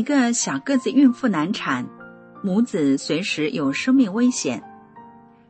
[0.00, 1.86] 一个小个子孕妇难产，
[2.42, 4.62] 母子随时有生命危险。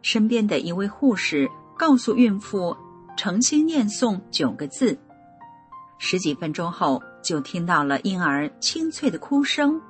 [0.02, 1.48] 身边的一位护士
[1.78, 2.76] 告诉孕妇，
[3.16, 4.98] 诚心念诵九个字。
[5.98, 9.80] 十几分钟后，就听到了婴儿清脆的哭声。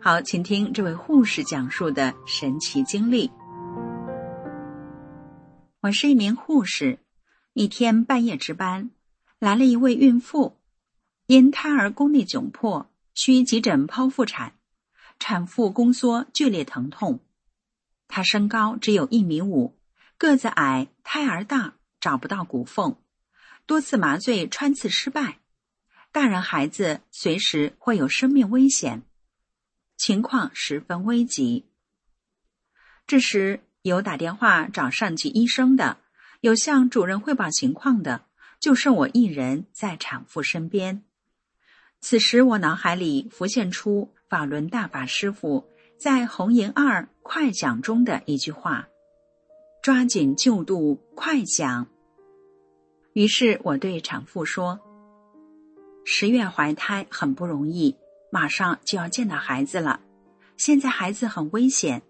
[0.00, 3.30] 好，请听这位护士讲述的神奇经历。
[5.82, 6.98] 我是一名护士，
[7.52, 8.88] 一天半夜值班，
[9.38, 10.56] 来了一位孕妇，
[11.26, 12.86] 因胎儿宫内窘迫。
[13.14, 14.54] 需急诊剖腹产，
[15.18, 17.20] 产妇宫缩剧烈疼痛。
[18.08, 19.78] 她身高只有一米五，
[20.16, 22.96] 个子矮，胎儿大，找不到骨缝，
[23.66, 25.38] 多次麻醉穿刺失败，
[26.10, 29.02] 大人孩子随时会有生命危险，
[29.96, 31.66] 情况十分危急。
[33.06, 35.98] 这时有打电话找上级医生的，
[36.40, 38.26] 有向主任汇报情况的，
[38.58, 41.04] 就剩我一人在产妇身边。
[42.00, 45.64] 此时，我脑海里浮现出法轮大法师傅
[45.98, 48.88] 在《红岩二快讲》中的一句话
[49.82, 51.86] ：“抓紧救度，快讲。”
[53.12, 54.80] 于是我对产妇说
[56.06, 57.94] ：“十月怀胎很不容易，
[58.32, 60.00] 马上就要见到孩子了。
[60.56, 62.02] 现在孩子很危险，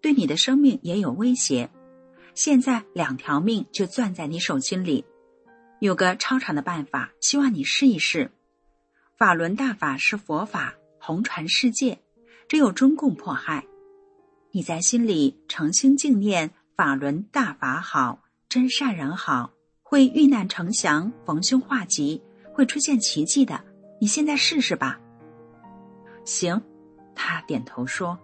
[0.00, 1.68] 对你的生命也有威胁。
[2.34, 5.04] 现在两条命就攥在你手心里，
[5.80, 8.30] 有个超常的办法，希望你试一试。”
[9.16, 11.96] 法轮大法是佛法，红传世界。
[12.48, 13.64] 只有中共迫害，
[14.50, 22.20] 你在心里诚心敬念法轮大法好，真善人好，会遇难成祥，逢凶化吉，
[22.52, 23.64] 会出现奇迹的。
[24.00, 24.98] 你现在试试吧。
[26.24, 26.60] 行，
[27.14, 28.18] 他点头说。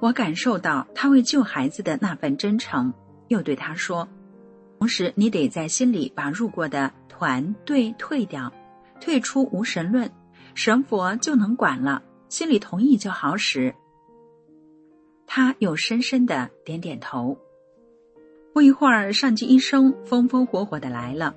[0.00, 2.92] 我感受到他为救孩子的那份真诚，
[3.28, 4.06] 又对他说
[4.80, 8.52] ：“同时，你得在心里把入过的团队退掉。”
[9.04, 10.10] 退出无神论，
[10.54, 12.02] 神佛就能管了。
[12.30, 13.74] 心里同意就好使。
[15.26, 17.38] 他又深深的点点头。
[18.54, 21.34] 不一会儿，上级医生风风火火的来了，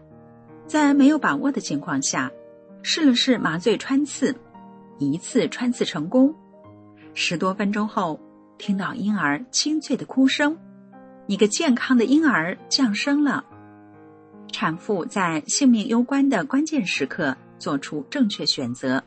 [0.66, 2.32] 在没有把握的情况下，
[2.84, 4.34] 试了试麻醉穿刺，
[4.98, 6.34] 一次穿刺成功。
[7.14, 8.18] 十多分钟后，
[8.58, 10.58] 听到婴儿清脆的哭声，
[11.28, 13.44] 一个健康的婴儿降生了。
[14.54, 17.36] 产妇在性命攸关的关键时刻。
[17.58, 19.04] 做出正确选择，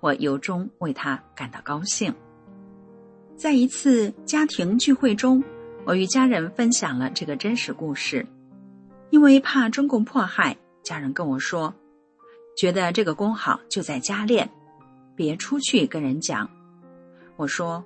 [0.00, 2.14] 我由衷为他感到高兴。
[3.36, 5.42] 在一次家庭聚会中，
[5.84, 8.24] 我与家人分享了这个真实故事。
[9.10, 11.74] 因为怕中共迫害，家人跟我说，
[12.56, 14.48] 觉得这个功好就在家练，
[15.14, 16.48] 别出去跟人讲。
[17.36, 17.84] 我说，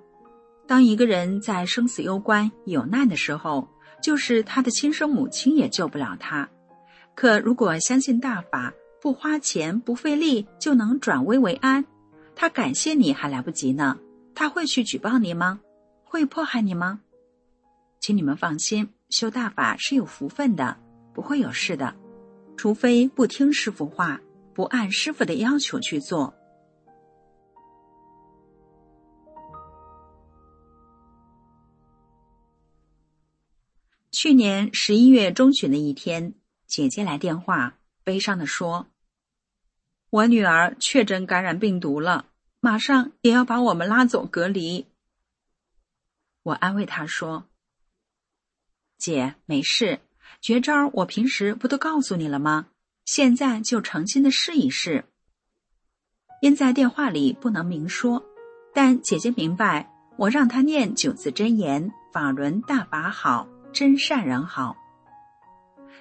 [0.66, 3.68] 当一个人在生死攸关、有难的时候，
[4.02, 6.48] 就是他的亲生母亲也救不了他。
[7.14, 11.84] 可如果相信大法，不花钱不费力就能转危为安，
[12.34, 13.98] 他感谢你还来不及呢。
[14.34, 15.60] 他会去举报你吗？
[16.04, 17.00] 会迫害你吗？
[18.00, 20.76] 请你们放心，修大法是有福分的，
[21.14, 21.94] 不会有事的，
[22.56, 24.20] 除非不听师傅话，
[24.52, 26.34] 不按师傅的要求去做。
[34.10, 36.34] 去年十一月中旬的一天。
[36.66, 38.86] 姐姐来电话，悲伤的说
[40.10, 42.26] ：“我女儿确诊感染病毒了，
[42.60, 44.86] 马上也要把我们拉走隔离。”
[46.44, 47.48] 我安慰她说
[48.96, 49.98] ：“姐，没事，
[50.40, 52.68] 绝招我平时不都告诉你了吗？
[53.04, 55.06] 现在就诚心的试一试。”
[56.40, 58.24] 因在电话里不能明说，
[58.72, 64.76] 但姐姐明白，我让她念九字真言：“法轮大法好，真善人好。”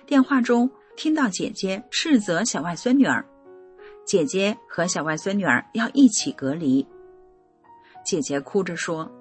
[0.05, 3.25] 电话中听到姐姐斥责小外孙女儿，
[4.05, 6.87] 姐姐和小外孙女儿要一起隔离。
[8.05, 9.11] 姐姐哭着说：“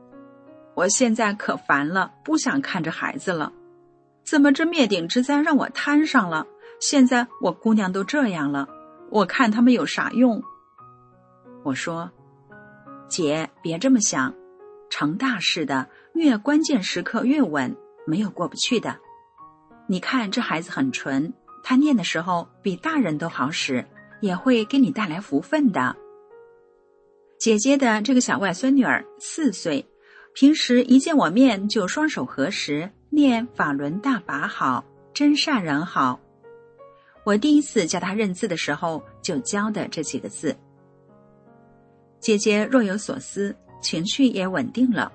[0.74, 3.52] 我现在可烦了，不想看着孩子了。
[4.24, 6.46] 怎么这灭顶之灾让我摊上了？
[6.80, 8.68] 现在我姑娘都这样了，
[9.10, 10.42] 我看他们有啥用？”
[11.64, 12.10] 我说
[13.08, 14.34] ：“姐，别这么想，
[14.90, 17.74] 成大事的越关键时刻越稳，
[18.06, 18.98] 没有过不去的。”
[19.88, 21.32] 你看这孩子很纯，
[21.66, 23.84] 他念的时候比大人都好使，
[24.20, 25.96] 也会给你带来福分的。
[27.38, 29.84] 姐姐的这个小外孙女儿四岁，
[30.34, 34.84] 平时一见我面就双手合十念“法轮大法好，
[35.14, 36.20] 真善人好”。
[37.24, 40.54] 我第一次教她认字的时候就教的这几个字。
[42.20, 45.10] 姐姐若有所思，情绪也稳定了，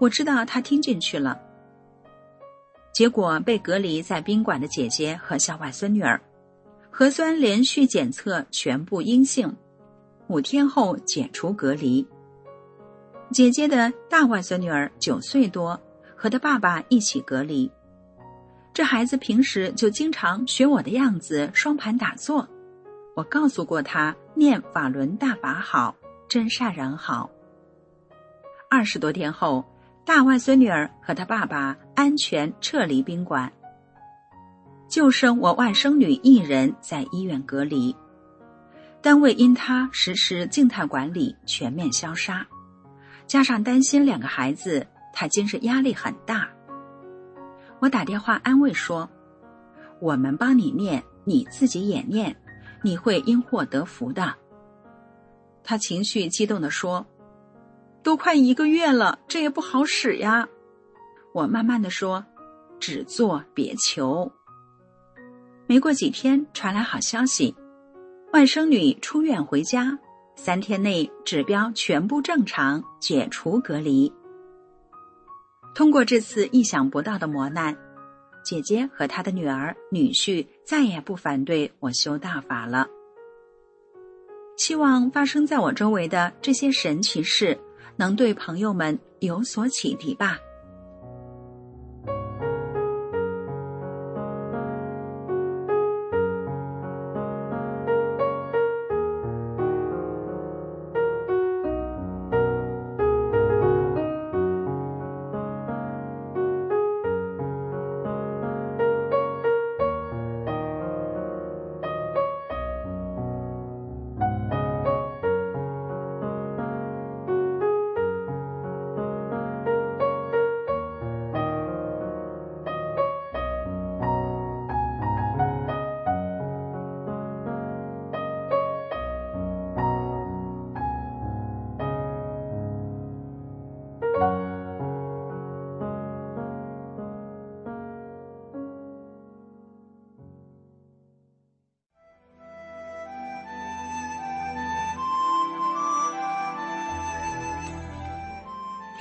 [0.00, 1.38] 我知道她听进去了。
[2.98, 6.20] 结果被隔离在宾馆的姐姐和小外孙女儿，
[6.90, 9.56] 核酸连续检测全部阴性，
[10.26, 12.04] 五天后解除隔离。
[13.30, 15.80] 姐姐的大外孙女儿九岁多，
[16.16, 17.70] 和她爸爸一起隔离。
[18.74, 22.48] 这孩子平时就经常学我的样子双盘打坐，
[23.14, 25.94] 我告诉过他念法轮大法好，
[26.28, 27.30] 真善人好。
[28.68, 29.64] 二十多天后。
[30.04, 33.50] 大外孙女儿和她爸爸安全撤离宾馆，
[34.88, 37.96] 就剩我外甥女一人在医院隔离。
[39.02, 42.46] 单位因她实施静态管理，全面消杀，
[43.26, 46.48] 加上担心两个孩子，她精神压力很大。
[47.80, 49.10] 我打电话安慰说
[50.00, 52.36] ：“我们帮你念，你自己也念，
[52.80, 54.32] 你会因祸得福的。”
[55.64, 57.04] 她情绪激动地说。
[58.04, 60.48] 都快一个月了，这也不好使呀。
[61.32, 62.24] 我慢慢的说
[62.80, 64.30] ：“只做别求。”
[65.66, 67.54] 没过几天，传来好消息，
[68.32, 69.98] 外甥女出院回家，
[70.36, 74.12] 三天内指标全部正常，解除隔离。
[75.74, 77.76] 通过这次意想不到的磨难，
[78.44, 82.88] 姐姐和她的女儿、女婿再也不反对我修大法了。
[84.56, 87.58] 希望发生在我周围的这些神奇事。
[88.00, 90.38] 能对朋友们有所启迪吧。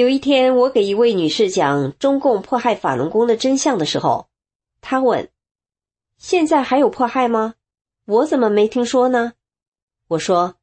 [0.00, 4.28] 有一天，我给一位女士讲中共迫害法轮功的真相的时候，
[4.80, 5.28] 她问
[6.16, 7.56] ：“现在还有迫害吗？
[8.06, 9.34] 我怎么没听说呢？”
[10.08, 10.54] 我说：“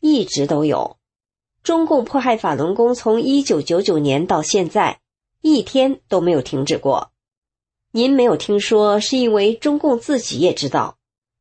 [0.00, 0.98] 一直都有，
[1.62, 5.00] 中共迫害法轮功从一九九九年到现在，
[5.40, 7.12] 一天都没有停止过。
[7.92, 10.98] 您没有听说，是因为中共自己也知道，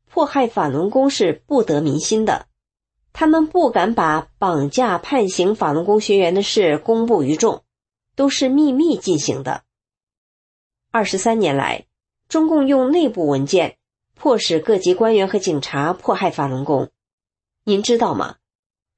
[0.10, 2.46] 迫害法轮功是不得民心的。”
[3.14, 7.64] 他们不敢把绑架、判刑法轮功学员的事公布于众，
[8.16, 9.64] 都是秘密进行的。
[10.92, 11.86] 二十三年来，
[12.28, 13.78] 中共用内部文件
[14.16, 16.90] 迫使各级官员和警察迫害法轮功。
[17.64, 18.36] 您知道吗？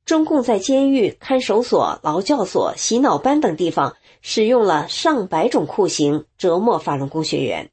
[0.06, 7.72] 中共在监狱、看守所、劳教所、洗脑班等地方使用了上百种酷刑折磨法轮功学员，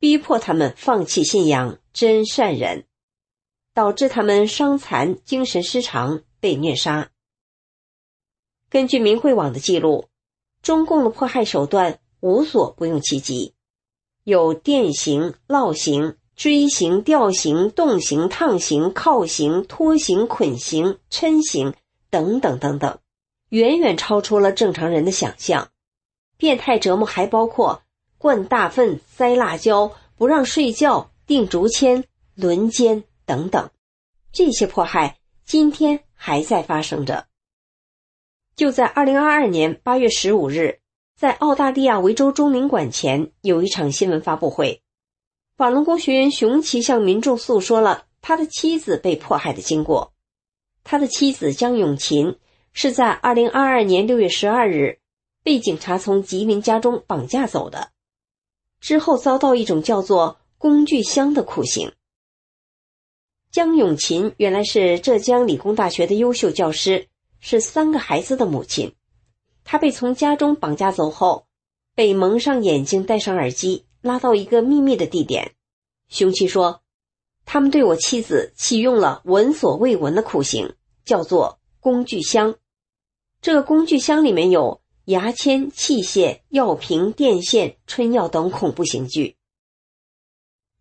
[0.00, 2.86] 逼迫他们放弃信仰真善忍，
[3.78, 7.12] 导致他们伤残、精神失常，被虐杀。
[8.68, 10.08] 根据明慧网的记录，
[10.62, 13.54] 中共的迫害手段无所不用其极，
[14.24, 16.16] 有电刑、烙刑。
[16.34, 21.74] 锥刑、吊刑、冻刑、烫刑、铐刑、拖刑、捆刑、抻刑
[22.10, 22.98] 等等等等，
[23.48, 25.70] 远远超出了正常人的想象。
[26.36, 27.82] 变态折磨还包括
[28.18, 32.04] 灌大粪、塞辣椒、不让睡觉、钉竹签、
[32.36, 33.70] 轮奸等等。
[34.32, 37.26] 这些迫害今天还在发生着。
[38.56, 40.80] 就在二零二二年八月十五日，
[41.14, 44.82] 在澳大利亚维州中领馆前有一场新闻发布会。
[45.56, 50.12] 法轮功学员熊奇向民众诉说了他的妻子被迫害的经过。
[50.84, 52.38] 他的妻子江永琴
[52.72, 55.00] 是在二零二二年六月十二日
[55.42, 57.90] 被警察从吉林家中绑架走的，
[58.80, 61.92] 之后遭到一种叫做“工具箱”的酷刑。
[63.50, 67.08] 江永琴原来是浙江理工大学的优秀教师，
[67.40, 68.94] 是三个孩子的母亲。
[69.64, 71.46] 他被从家中绑架走后，
[71.94, 73.84] 被蒙上眼睛，戴上耳机。
[74.00, 75.56] 拉到一个秘密的地点，
[76.08, 76.82] 凶器说
[77.44, 82.54] ：“他们对我妻子启用了闻所未闻的酷刑，叫做工具箱。
[83.42, 89.36] 这个工具箱里面有牙签、器械、药瓶、电线、春药等恐怖刑具。”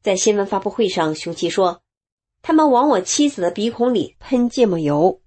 [0.03, 1.81] 在新闻发布会上，凶器说
[2.47, 5.19] ：“他们往我妻子的鼻孔里喷芥末油，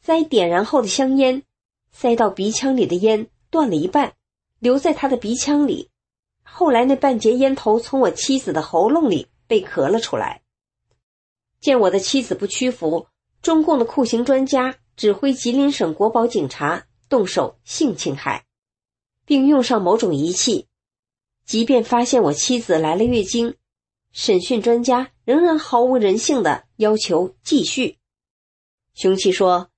[0.00, 1.42] 塞点燃后的香烟，
[1.90, 4.14] 塞到鼻腔里的烟断了一半，
[4.60, 5.90] 留在他的鼻腔里。”
[6.46, 10.42] 后来，那半截烟头从我妻子的喉咙里被咳了出来。
[11.58, 13.08] 见我的妻子不屈服，
[13.42, 18.44] 中共的酷刑专家指挥吉林省国保警察动手性侵害，
[19.26, 20.68] 并用上某种仪器。
[21.44, 23.56] 即便发现我妻子来了月经，
[24.12, 27.98] 审讯专家仍然毫无人性的要求继续。
[28.94, 29.70] 凶器说，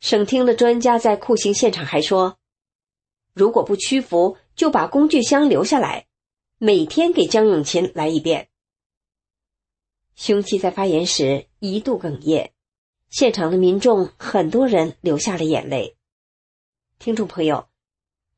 [0.00, 2.38] 省厅的专家在酷刑现场还说，
[3.32, 4.36] 如果不屈服。
[4.58, 6.08] 就把工具箱留下来，
[6.58, 8.48] 每天给江永琴来一遍。
[10.16, 12.50] 凶器在发言时一度哽咽，
[13.08, 15.96] 现场的民众很多人流下了眼泪。
[16.98, 17.68] 听众朋友，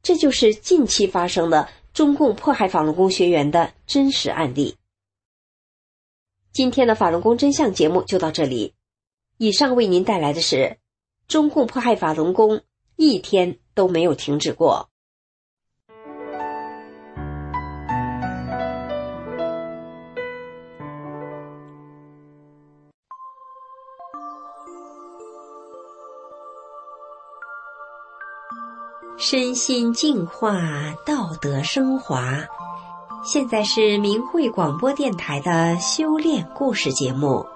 [0.03, 4.77] 这就是近期发生的中共迫害法轮功学员的真实案例。
[6.53, 8.75] 今天的法轮功真相节目就到这里，
[9.39, 10.79] 以上为您带来的是
[11.29, 12.61] 中共迫害法轮功
[12.97, 14.89] 一天都没有停止过。
[29.17, 30.53] 身心净化，
[31.07, 32.45] 道德升华。
[33.23, 37.47] 现在是明慧广播电台的修炼故事节目。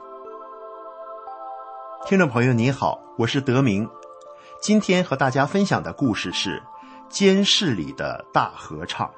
[2.07, 3.89] 听众朋友，你好，我是德明。
[4.61, 6.63] 今天和大家分享的故事是
[7.09, 9.11] 监室里的大合唱。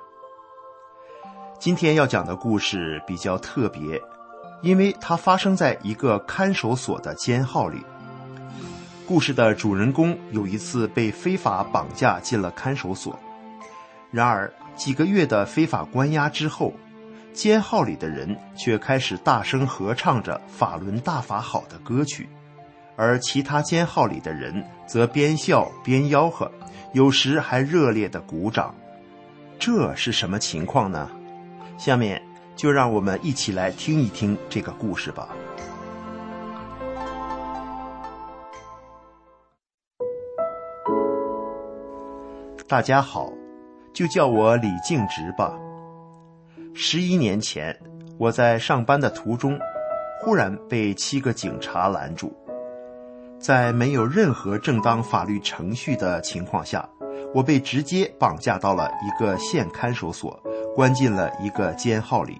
[1.58, 4.00] 今天要讲的故事比较特别，
[4.62, 7.84] 因为它发生在一个看守所的监号里。
[9.04, 13.18] 故事的主人公有一次被非法绑架进了看守所，
[14.12, 16.72] 然而几个月的非法关押之后，
[17.32, 22.28] 监号里的人却开始大声合唱着“法轮大法好”的歌曲，
[22.94, 26.50] 而其他监号里的人则边笑边吆喝，
[26.92, 28.74] 有时还热烈的鼓掌。
[29.58, 31.10] 这是什么情况呢？
[31.78, 32.22] 下面
[32.54, 35.28] 就让我们一起来听一听这个故事吧。
[42.68, 43.32] 大家好，
[43.96, 45.58] 就叫我李静直吧。
[46.74, 47.74] 十一年前，
[48.18, 49.58] 我在上班的途中，
[50.20, 52.30] 忽然被七个警察拦住，
[53.38, 56.86] 在没有任何正当法律程序的情况下，
[57.32, 60.38] 我被直接绑架到了一个县看守所，
[60.74, 62.38] 关进了一个监号里。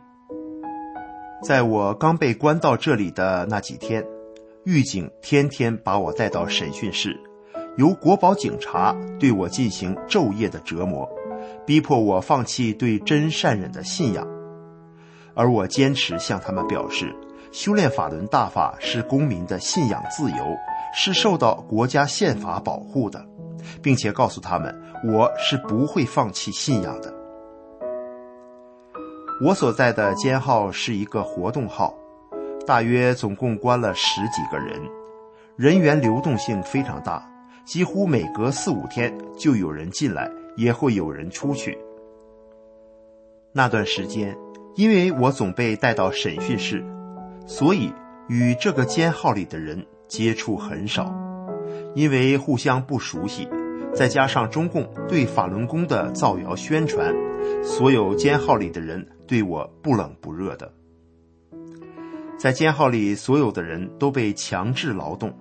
[1.43, 4.05] 在我刚被关到这里的那几天，
[4.65, 7.19] 狱警天天把我带到审讯室。
[7.79, 11.07] 由国保警察对我进行昼夜的折磨，
[11.67, 14.25] 逼迫我放弃对真善忍的信仰，
[15.35, 17.13] 而我坚持向他们表示，
[17.51, 20.57] 修炼法轮大法是公民的信仰自由，
[20.95, 23.27] 是受到国家宪法保护的，
[23.83, 24.73] 并且告诉他们
[25.05, 27.13] 我是不会放弃信仰的。
[29.45, 31.93] 我所在的监号是一个活动号，
[32.65, 34.81] 大约总共关了十几个人，
[35.57, 37.29] 人员流动性非常大，
[37.65, 41.79] 几乎每隔四五天就有人进来，也会有人出去。
[43.53, 44.37] 那段时间，
[44.75, 46.85] 因为我总被带到审讯室，
[47.47, 47.93] 所以
[48.29, 51.15] 与这个监号里的人接触很少，
[51.95, 53.49] 因为互相不熟悉。
[53.95, 57.15] 再加上中共对法轮功的造谣宣传，
[57.63, 60.71] 所有监号里的人对我不冷不热的。
[62.37, 65.35] 在监号里，所有的人都被强制劳动。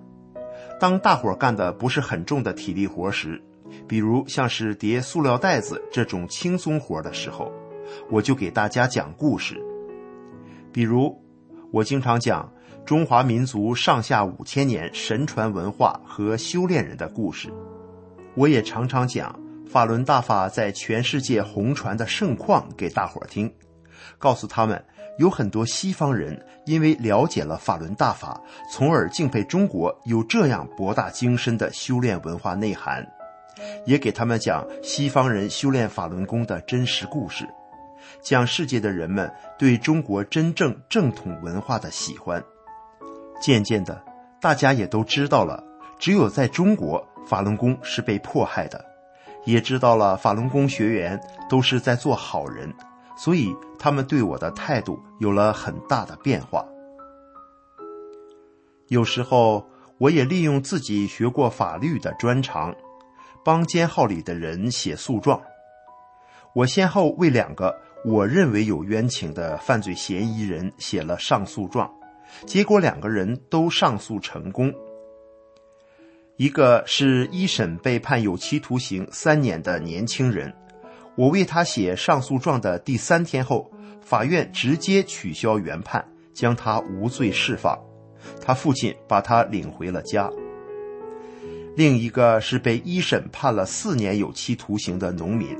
[0.80, 3.42] 当大伙干的不是很重的体力活时，
[3.86, 7.52] 比如像是叠塑料袋子这种轻松活的时候，
[8.10, 9.60] 我就给大家讲故事。
[10.72, 11.16] 比如，
[11.72, 12.52] 我经常讲
[12.84, 17.52] 中华民族上下五千年神传文化和修炼人的故事。
[18.34, 19.34] 我也常常讲
[19.66, 23.52] 法轮大法在全世界红传的盛况给大伙儿听，
[24.18, 24.84] 告诉他们
[25.18, 28.38] 有很多西方人因为了解了法轮大法，
[28.70, 33.06] 从而敬佩中国有这样博大精深的修炼文化内涵，
[33.84, 37.48] 也给他们讲西方人修炼法轮功的真实故事，
[38.22, 42.42] 讲世界的人们对中国真正正统文化的喜欢。
[43.40, 44.02] 渐渐的，
[44.40, 45.62] 大家也都知道了，
[45.98, 47.06] 只有在中国。
[47.26, 48.84] 法轮功是被迫害的，
[49.44, 51.20] 也知道了法轮功学员
[51.50, 52.72] 都是在做好人，
[53.18, 56.64] 所以他们对我的态度有了很大的变化。
[58.86, 62.72] 有时候，我也利用自己学过法律的专长，
[63.46, 65.40] 帮监号里的人写诉状。
[66.52, 67.72] 我先后为两个
[68.04, 71.88] 我认为有冤情的犯罪嫌疑人写了上诉状，
[72.44, 74.74] 结果两个人都上诉成功。
[76.36, 80.52] 一个是一审被判有期徒刑三年的年轻人，
[81.14, 83.70] 我为他写上诉状的第三天后，
[84.02, 87.78] 法院直接取消原判，将他无罪释放，
[88.40, 90.28] 他父亲把他领回了家。
[91.76, 95.54] 另一个是被一审判了四年有期徒刑的农民，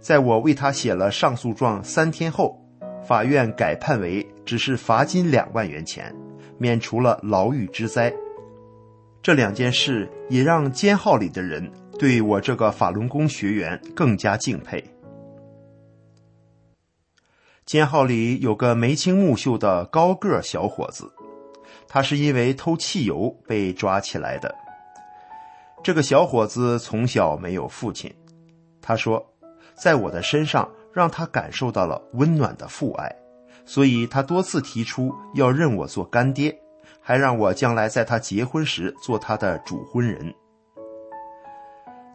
[0.00, 2.60] 在我为他写了上诉状三天后，
[3.06, 6.12] 法院改判为只是罚金两万元钱，
[6.58, 8.12] 免除了牢狱之灾。
[9.22, 14.82] 这两件事也让监号里的人对我这个法轮功学员更加敬佩。
[17.64, 21.08] 监号里有个眉清目秀的高个小伙子，
[21.86, 24.52] 他是因为偷汽油被抓起来的。
[25.82, 28.12] 这个小伙子从小没有父亲，
[28.80, 29.24] 他说，
[29.74, 33.14] 在我的身上让他感受到了温暖的父爱，
[33.64, 36.58] 所以他多次提出要认我做干爹。
[37.00, 40.34] 还让我将来在他结婚时做他的主婚人。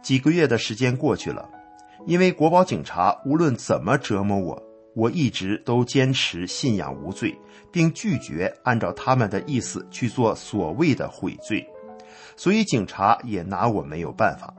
[0.04, 1.48] 几个月的时间过去了，
[2.06, 4.62] 因为国宝警察无论怎么折磨我，
[4.94, 7.36] 我一直都坚持信仰无罪，
[7.72, 11.68] 并拒绝按照他们的意思去做所谓的悔罪，
[12.36, 14.54] 所以警察也拿我没有办法。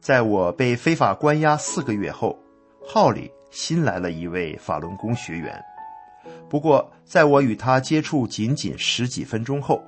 [0.00, 2.38] 在我被非法关押四个月后，
[2.86, 5.60] 号里新来了一位法轮功学员。
[6.48, 9.82] 不过，在我与他接触仅仅十几分钟后，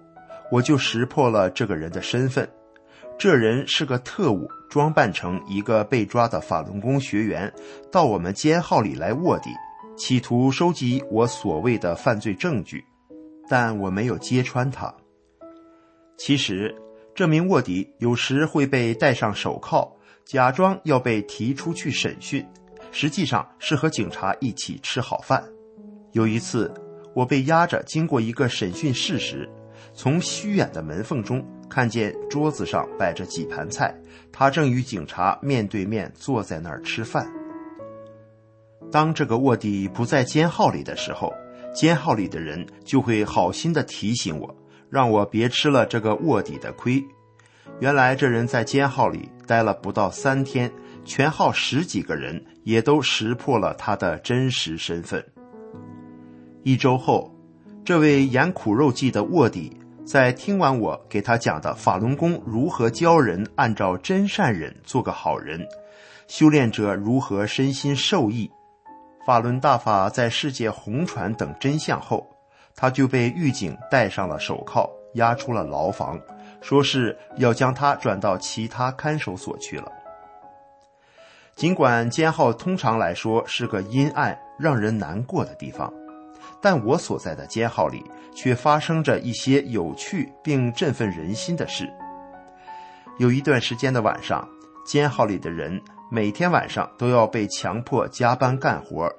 [0.51, 2.49] 我就识破了这个人的身份。
[3.17, 7.53] 这人是个特务，装扮成一个被抓的法轮功学员，
[7.91, 9.51] 到我们监号里来卧底，
[9.97, 12.85] 企图收集我所谓的犯罪证据。
[13.49, 14.93] 但我没有揭穿他。
[16.17, 16.75] 其实，
[17.19, 19.93] 这名卧底有时会被戴上手铐，
[20.25, 22.47] 假装要被提出去审讯，
[22.93, 25.43] 实际上是和警察一起吃好饭。
[26.13, 26.73] 有一次，
[27.17, 29.51] 我被押着经过一个审讯室时，
[29.93, 33.93] 从虚掩的门缝中看见桌子上摆着几盘菜，
[34.31, 37.29] 他正与警察面对面坐在那儿吃饭。
[38.93, 41.35] 当这个卧底不在监号里的时候，
[41.75, 44.55] 监号里的人就会好心的提醒我，
[44.91, 47.05] 让我别吃了这个卧底的亏。
[47.81, 50.71] 原来这人在监号里待了不到三天，
[51.05, 55.25] 全号十几个人也都识破了他的真实身份。
[56.65, 57.33] 一周后，
[57.85, 59.75] 这位演苦肉计的卧底
[60.05, 65.67] 在听完我给他讲的法轮功如何教人按照真善忍做个好人，
[66.27, 68.51] 修炼者如何身心受益，
[69.25, 72.29] 法轮大法在世界红传等真相后，
[72.81, 76.17] 他就被狱警戴上了手铐，押出了牢房，
[76.61, 79.91] 说是要将他转到其他看守所去了。
[81.57, 85.93] 尽管监号通常来说是个阴暗、让人难过的地方。
[86.61, 91.93] 但我所在的监号里却发生着一些有趣并振奋人心的事。
[93.19, 94.49] 有一段时间的晚上，
[94.87, 99.13] 监号里的人每天晚上都要被强迫加班干活，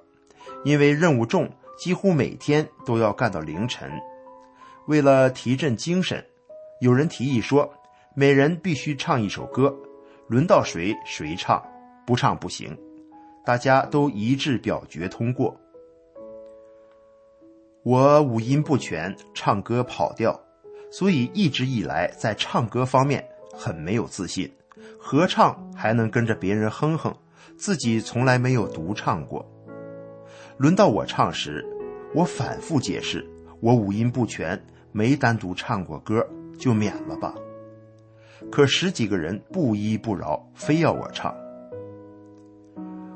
[0.63, 3.89] 因为任务重，几乎每天都要干到凌晨。
[4.87, 6.23] 为了提振精神，
[6.81, 7.71] 有人提议说，
[8.13, 9.73] 每人必须唱一首歌，
[10.27, 11.63] 轮到谁谁唱，
[12.05, 12.77] 不唱不行。
[13.45, 15.55] 大家都一致表决通过。
[17.83, 20.37] 我五音不全，唱歌跑调，
[20.91, 24.51] 所以一直以来在唱歌方面很没有自信。
[24.99, 27.15] 合唱还能跟着别人哼哼，
[27.57, 29.49] 自己从来没有独唱过。
[30.59, 31.65] 轮到我唱时，
[32.13, 33.25] 我反复解释，
[33.61, 36.21] 我五音不全，没单独唱过歌，
[36.59, 37.33] 就免了吧。
[38.51, 41.33] 可十几个人不依不饶，非要我唱。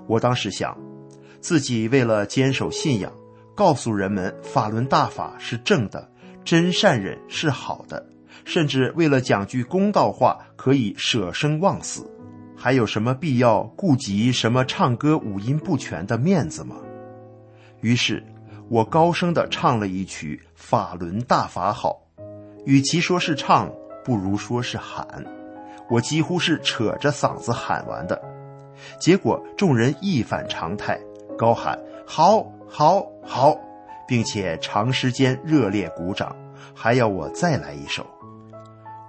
[0.08, 0.78] 我当时想，
[1.42, 3.12] 自己为了坚守信仰，
[3.54, 6.10] 告诉人们法轮大法是正的，
[6.46, 8.08] 真善忍是好的，
[8.46, 12.10] 甚至为了讲句公道话，可以舍生忘死，
[12.56, 16.78] 还有什么必要顾及什么唱歌五音不全的面子吗？
[17.84, 18.24] 于是，
[18.70, 22.02] 我高声的唱了一曲《法轮大法好》，
[22.66, 23.70] 与其说是唱，
[24.06, 25.06] 不如说是喊，
[25.90, 28.20] 我几乎是扯着嗓子喊完的。
[28.98, 30.98] 结果众人一反常态，
[31.38, 33.54] 高喊“好，好，好”，
[34.08, 36.34] 并且长时间热烈鼓掌，
[36.74, 38.06] 还要我再来一首。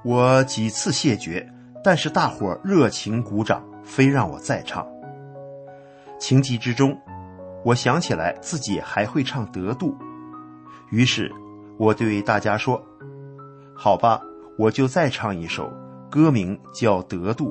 [0.05, 1.49] 我几次谢绝，
[1.85, 4.85] 但是大伙热情鼓掌，非让我再唱。
[6.19, 6.99] 情急之中，
[7.65, 9.93] 我想起来自己还会唱《得度》，
[10.91, 11.33] 于是
[11.79, 12.85] 我对大家说
[13.75, 14.21] ：“好吧，
[14.59, 15.73] 我就再唱一首，
[16.11, 17.51] 歌名叫《得度》。”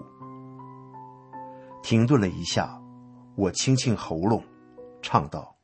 [1.82, 2.80] 停顿了一下，
[3.36, 4.44] 我清清喉咙，
[5.02, 5.56] 唱道：“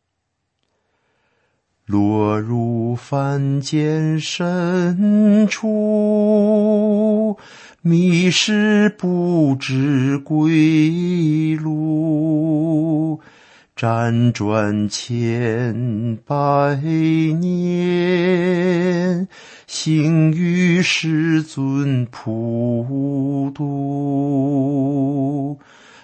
[1.85, 7.37] 落入凡间深处，
[7.83, 13.21] 迷失不知归路，
[13.79, 16.35] 辗转千百
[17.39, 19.25] 年，
[19.67, 25.57] 幸遇世尊普渡。”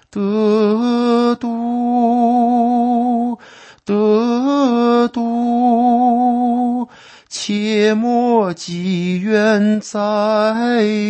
[0.10, 3.38] 得度，
[3.84, 6.88] 得度，
[7.28, 9.98] 切莫积怨在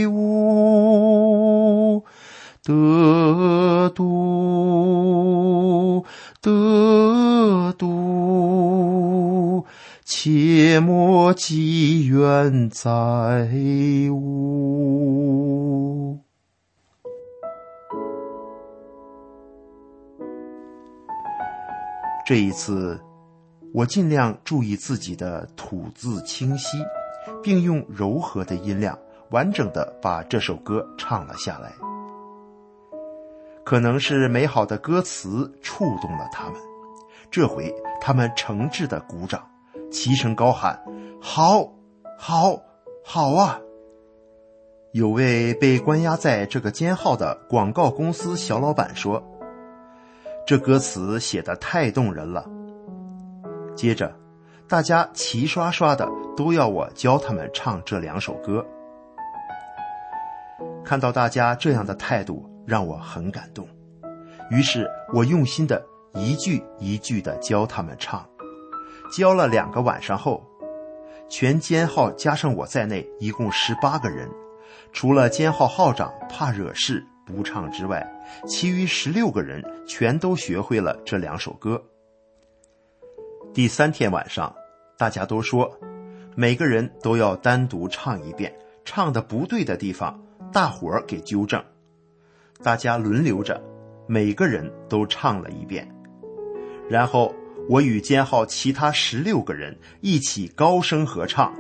[0.10, 2.04] 吾。
[2.64, 6.04] 得度，
[6.46, 9.66] 得度，
[10.04, 13.50] 切莫积怨在
[14.12, 14.60] 吾。
[22.28, 23.02] 这一次，
[23.74, 26.78] 我尽量注意自己的吐字清晰，
[27.42, 28.96] 并用柔和的音量，
[29.32, 31.74] 完整的把这首歌唱了下来。
[33.66, 36.54] 可能是美好的歌词触动了他们，
[37.32, 39.42] 这回他们诚挚的鼓掌，
[39.92, 40.80] 齐声高喊
[41.20, 41.74] ：“好，
[42.18, 42.62] 好，
[43.04, 43.60] 好啊！”
[44.94, 49.22] 有位被关押在这个监号的广告公司小老板说。
[50.48, 52.46] 这歌词写的太动人了。
[53.76, 54.16] 接着，
[54.70, 58.64] 大家齐刷刷的都要我教他们唱这两首歌。
[60.84, 63.68] 看到大家这样的态度，让我很感动。
[64.50, 68.28] 于是我用心的一句一句的教他们唱。
[69.16, 70.44] 教了两个晚上后，
[71.30, 74.30] 全监号加上我在内，一共十八个人，
[74.92, 77.06] 除了监号号长怕惹事。
[77.26, 78.08] 不唱之外，
[78.46, 81.84] 其余十六个人全都学会了这两首歌。
[83.52, 84.56] 第三天晚上，
[84.96, 85.76] 大家都说，
[86.36, 90.24] 每个人都要单独唱一遍，唱的不对的地方，
[90.54, 91.64] 大伙儿给纠正。
[92.64, 93.62] 大家轮流着，
[94.08, 95.88] 每个人都唱了一遍，
[96.90, 97.34] 然后
[97.70, 101.54] 我与监号其他十六个人一起高声合唱。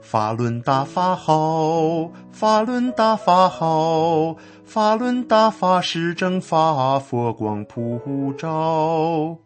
[0.00, 9.38] 法轮大法好，法轮大法好，法轮大法是正法，佛光普照。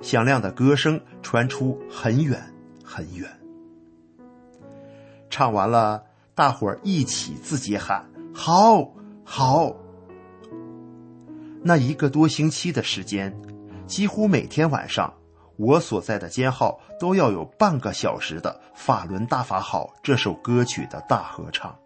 [0.00, 2.40] 响亮的歌声传出很远
[2.84, 3.28] 很远。
[5.28, 8.92] 唱完了，大伙儿一起自己喊：“好，
[9.24, 9.74] 好！”
[11.64, 13.34] 那一个多星期的时间，
[13.86, 15.12] 几乎每天晚上。
[15.58, 21.76] 我所在的监号都要有半个小时的《法轮大法好》这首歌曲的大合唱。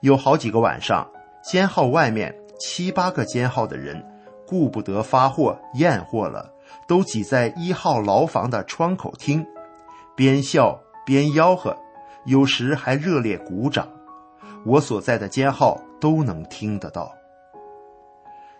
[0.00, 1.10] 有好几个晚上，
[1.42, 4.04] 监号外面七八个监号的人
[4.46, 6.52] 顾不得发货验货了，
[6.86, 9.44] 都挤在一号牢房的窗口听，
[10.14, 11.76] 边笑边吆喝，
[12.26, 13.88] 有时还热烈鼓掌。
[14.64, 17.12] 我所在的监号都能听得到。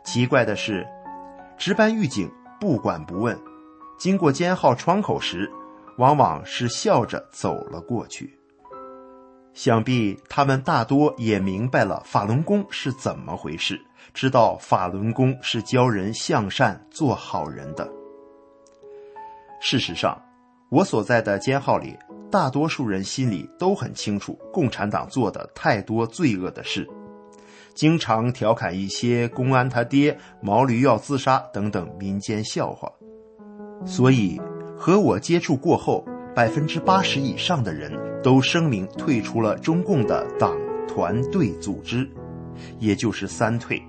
[0.05, 0.87] 奇怪的是，
[1.57, 2.31] 值班狱警。
[2.61, 3.39] 不管不问，
[4.01, 5.49] 经过监号窗口时，
[5.97, 8.37] 往往是笑着走了过去。
[9.55, 13.81] 想必他们大多也明白了法轮功是怎么回事，
[14.13, 17.89] 知道法轮功是教人向善、做好人的。
[19.61, 20.21] 事实上，
[20.69, 21.97] 我所在的监号里，
[22.31, 26.87] 大多数人心里都很清楚，共产党做的太多罪恶的事，
[27.75, 32.93] 经常调侃一些“公安他爹”“毛驴要自杀”等等民间笑话。
[33.87, 34.39] 所以，
[34.77, 37.91] 和我接触过后，百分之八十以上的人
[38.23, 40.55] 都声明退出了中共的党
[40.87, 42.09] 团队组织，
[42.79, 43.83] 也就是三退，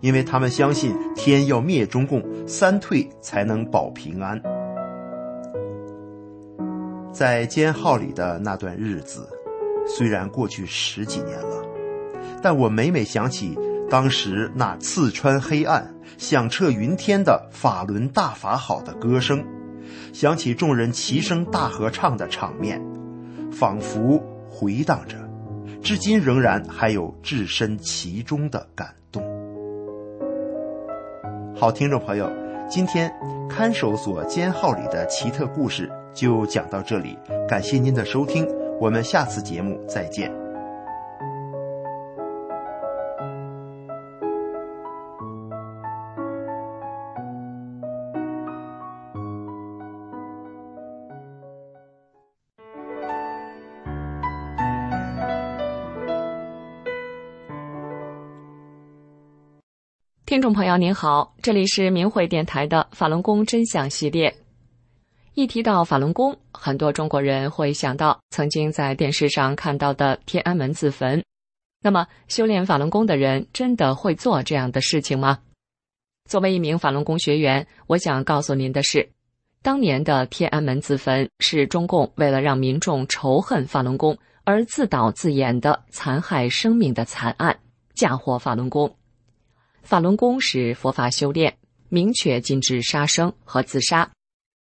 [0.00, 4.42] 因为他们相信天要灭中共，三退才能保平安。
[7.16, 9.26] 在监号里的那段日子，
[9.88, 11.64] 虽然过去十几年了，
[12.42, 19.42] 但我每每想起当时那刺穿黑暗、响彻云天的“法轮大法好”的歌声，
[20.12, 22.84] 想起众人齐声大合唱的场面，
[23.50, 25.16] 仿佛回荡着，
[25.80, 29.24] 至今仍然还有置身其中的感动。
[31.56, 32.30] 好，听众朋友，
[32.68, 33.10] 今天
[33.48, 35.90] 看守所监号里的奇特故事。
[36.16, 38.48] 就讲到这里，感谢您的收听，
[38.80, 40.32] 我们下次节目再见。
[60.24, 64.34] 听众朋友您好，这里是明慧电台的法轮功真相系列。
[65.36, 71.22] 一提到法轮功，很多中国人会想到曾经在电视上看到的天安门自焚。
[71.82, 75.38] 那么，修炼法轮功的人真的会做这样的事情吗？
[76.26, 79.06] 作为一名法轮功学员，我想告诉您的是，
[79.60, 87.54] 当年的天安门自焚是中共为了让民众仇恨法轮功而自导自演的残害生命的惨案，
[87.94, 88.96] 嫁祸法轮功。
[89.82, 91.54] 法轮功是佛法修炼，
[91.90, 94.10] 明确禁止杀生和自杀。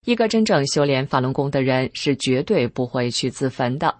[0.05, 3.95] 一个真正修炼法轮功的人是绝对不会去自焚的。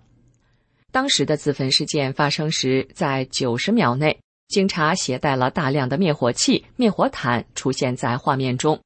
[0.93, 8.79] 当时的自焚事件发生时，在九十秒内，警察携带了大量的灭火器、灭火毯出现在画面中。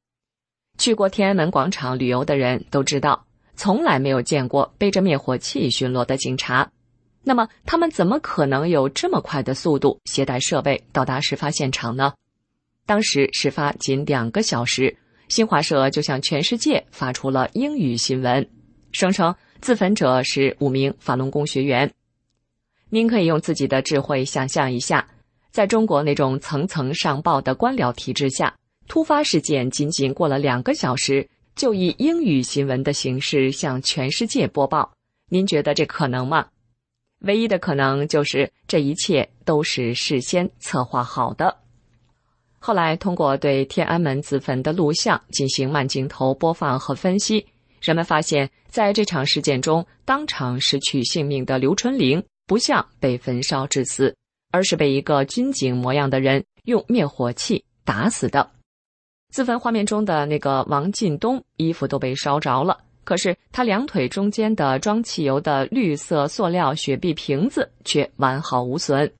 [0.79, 3.27] 去过天安门广场旅游的人都知道，
[3.57, 6.71] 从来没有见过背着灭火器巡逻的警察。
[7.25, 12.15] 那么，他们怎么可能有这么快的速度携带设备到达事发现场呢？
[12.87, 14.97] 当时事发仅两个小时。
[15.29, 18.49] 新华社就向全世界发出了英语新闻，
[18.93, 21.93] 声称自焚者是五名法轮功学员。
[22.89, 25.07] 您可以用自己的智慧想象一下，
[25.51, 28.57] 在中国那种层层上报的官僚体制下，
[28.89, 34.91] 突发事件仅仅过了两个小时，就以英语新闻的形式向全世界播报。
[35.29, 36.47] 您觉得这可能吗？
[37.21, 41.59] 唯一的可能就是这一切都是事先策划好的。
[42.61, 47.47] 后来，通过对天安门自焚的录像进行慢镜头播放和分析，
[47.81, 54.15] 人们发现，在这场事件中，当场失去性命的刘春玲不像被焚烧致死，
[54.51, 58.51] 而是被一个军警模样的人用灭火器打死的。
[59.33, 69.11] 自焚画面中的那个王进东，衣服都被烧着了，可是他两腿中间的装汽油的绿色塑料雪碧瓶子却完好无损。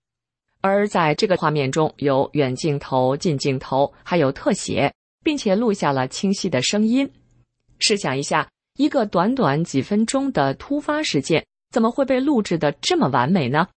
[0.61, 4.93] 而在这个画面中有远镜头、近镜头，还有特写，
[5.23, 7.09] 并且录下了清晰的声音。
[7.79, 13.69] 试想一下，一个短短几分钟的突发事件，怎么会被录制的这么完美呢？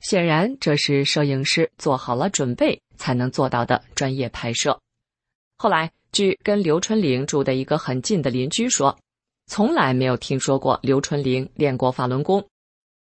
[0.00, 4.78] 显然，这是摄影师做好了准备才能做到的专业拍摄。
[5.56, 8.94] 后来，据跟刘春玲住的一个很近的邻居说，
[9.46, 12.46] 从来没有听说过刘春玲练过法轮功。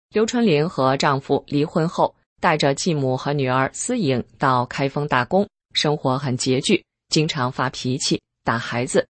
[0.09, 2.13] 刘春玲和丈夫离婚后。
[2.41, 9.07] 带着继母和女儿思颖到开封打工，生活很拮据，经常发脾气打孩子。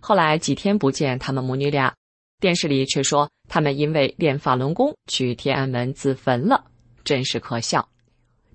[0.00, 1.94] 后来几天不见他们母女俩，
[2.40, 6.64] 电视里却说他们因为练法轮功去天安门自焚了，
[7.04, 7.86] 真是可笑。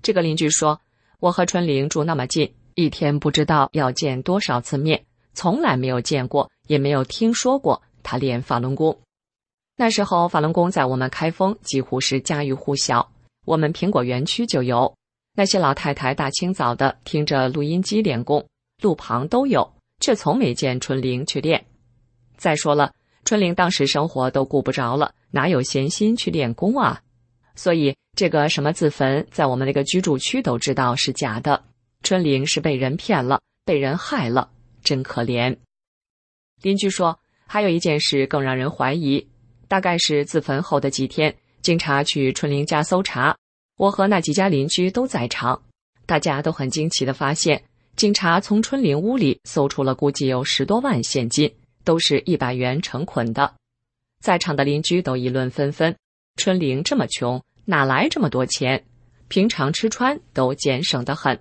[0.02, 0.80] 这个邻居说
[1.20, 8.98] ：“我和春玲住那么近，一天不知道要见多少次面，从来没有见过，也没有听说过他练法轮功。
[9.76, 13.08] 那时候法轮功在我们开封几乎是家喻户晓。”
[13.48, 14.94] 我们苹果园区就有
[15.34, 18.46] 那些老太太，大清早的听着录音机练功，
[18.82, 21.64] 路旁都有，却从没见春玲去练。
[22.36, 22.92] 再说了，
[23.24, 27.00] 春玲当时生活都顾不着了，哪有闲心去练功啊？
[27.54, 31.64] 所以这个什么自焚，在我们那个居住区都知道是假的。
[32.02, 34.50] 春玲是被人骗了，被人害了，
[34.82, 35.56] 真可怜。
[36.60, 39.26] 邻居说，还有一件事更让人怀疑，
[39.68, 41.34] 大概是自焚后的几天，
[41.68, 43.36] 警察去春玲家搜查，
[43.76, 45.60] 我和那几家邻居都在场，
[46.06, 47.62] 大家都很惊奇的发现，
[47.94, 51.54] 警察从春玲屋里搜出了估计有十多万现金，
[51.84, 53.54] 都是一百元成捆的。
[54.22, 55.94] 在场的邻居都议论纷纷：
[56.36, 58.82] 春玲这么穷，哪来这么多钱？
[59.28, 61.38] 平常吃穿都俭省得很，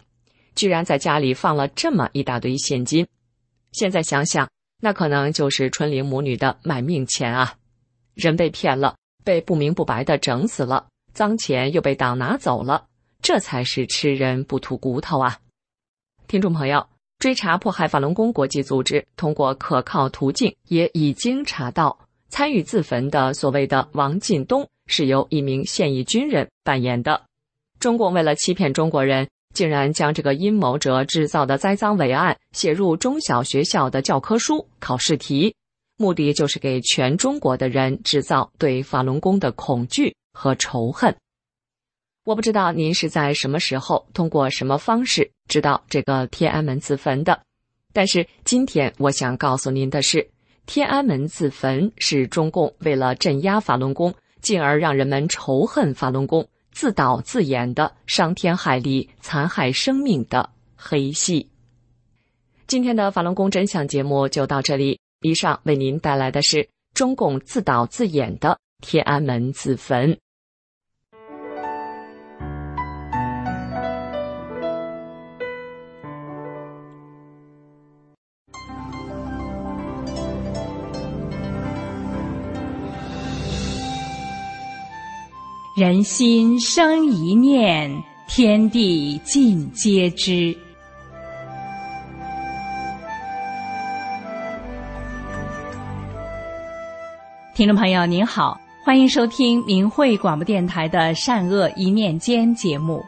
[0.56, 3.08] 居然在家里放了这么一大堆现金。
[3.72, 4.50] 现在想想，
[4.82, 7.56] 那可能就是春玲母女的买命钱啊！
[8.14, 12.86] 人被骗了，被不明不白的整死了，脏钱又被党拿走了，
[13.22, 15.38] 这才是吃人不吐骨头啊！
[16.30, 16.88] 听众朋友，
[17.20, 22.00] 追查迫害法轮功国际组织，通过可靠途径也已经查到。
[22.30, 27.22] 参与自焚的所谓的王进东是由一名现役军人扮演的。
[27.82, 35.54] 中共为了欺骗中国人，竟然将这个阴谋者制造的栽赃伪案写入中小学校的教科书、考试题，
[35.98, 41.16] 目的就是给全中国的人制造对法轮功的恐惧和仇恨。
[42.24, 47.42] 我不知道您是在什么时候通过什么方式知道这个天安门自焚的，
[47.94, 50.30] 但是今天我想告诉您的是。
[50.66, 61.50] 天安门自焚是中共为了镇压法轮功，进而让人们仇恨法轮功，自导自演的伤天害理、残害生命的黑戏。
[62.68, 65.00] 今天的法轮功真相节目就到这里。
[65.22, 70.18] 以上为您带来的是中共自导自演的天安门自焚。
[85.76, 90.67] 人心生一念，天地尽皆知。
[97.58, 103.04] 听众朋友，您好，欢迎收听明慧广播电台的《善恶一念间》节目。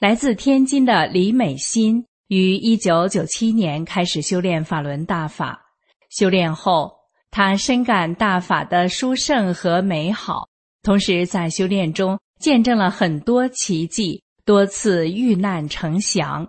[0.00, 5.60] 来自天津的李美心于一九九七年开始修炼法轮大法。
[6.08, 6.90] 修炼后，
[7.30, 10.48] 他深感大法的殊胜和美好，
[10.82, 16.48] 同时在修炼中见证了很多奇迹，多次遇难成祥。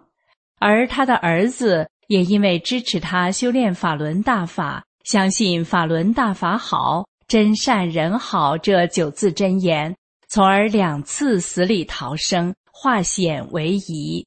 [0.60, 9.95] 而他的儿子也因为支持他修炼法轮大法，相信法轮大法好、真善人好这九字真言，
[10.28, 12.54] 从而两次死里逃生。
[12.71, 14.25] 化险为夷，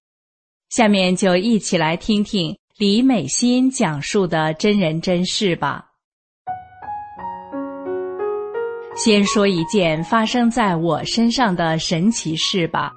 [0.68, 5.92] 下面就一起来听听李美心讲述的真人真事吧。
[8.95, 12.93] 先说一件发生在我身上的神奇事吧。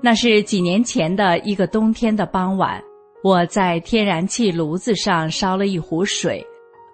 [0.00, 2.82] 那是几年前的一个冬天的傍晚，
[3.22, 6.44] 我在天然气炉子上烧了一壶水，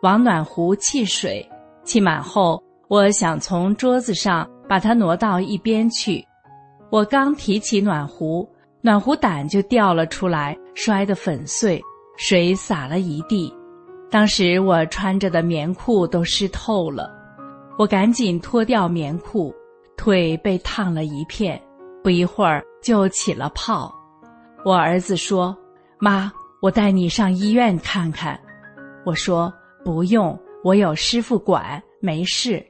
[0.02, 1.46] 往暖壶沏水，
[1.84, 6.24] 沏满后，我想从桌子上把它挪到一边去。
[6.90, 8.48] 我刚提起暖壶，
[8.80, 11.82] 暖壶胆就掉了出来，摔得粉碎，
[12.16, 13.52] 水洒了一地。
[14.10, 17.10] 当时我穿着的棉裤都湿透了，
[17.76, 19.54] 我赶紧脱掉棉裤，
[19.96, 21.60] 腿被烫了一片，
[22.02, 23.92] 不一会儿就起了泡。
[24.64, 25.56] 我儿子说
[25.98, 26.32] ：“妈，
[26.62, 28.38] 我带你上医院看看。”
[29.04, 29.52] 我说
[29.84, 32.64] ：“不用，我有师傅管，没事。”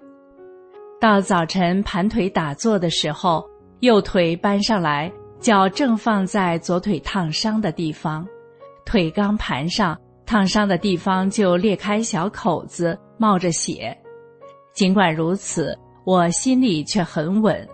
[1.00, 3.44] 到早晨盘腿打坐的时候。
[3.80, 8.26] 右腿搬上来，脚正放在左腿烫伤的地方，
[8.86, 13.94] 腿刚盘上，烫伤的地方就裂开小口子，冒着血。
[14.74, 17.66] 尽管如此，我心里却很稳，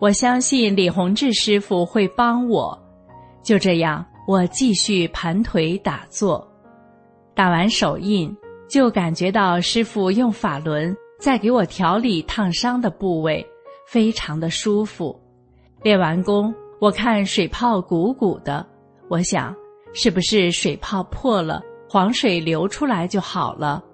[0.00, 2.76] 我相信李洪志师傅会帮我。
[3.44, 6.46] 就这样，我继续盘腿打坐，
[7.32, 8.36] 打完手印，
[8.68, 13.46] 就感觉到师傅用法轮在给我调理烫伤的部位，
[13.86, 15.18] 非常的舒服。
[15.82, 18.66] 练完功，我看水泡鼓鼓的，
[19.08, 19.54] 我想
[19.94, 23.84] 是不是水泡破了，黄水流出来就好了。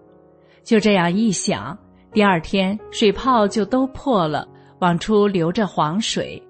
[0.65, 1.79] 就这样一想，
[2.15, 4.47] 第二天水泡就都破了，
[4.79, 6.41] 往出流着黄水。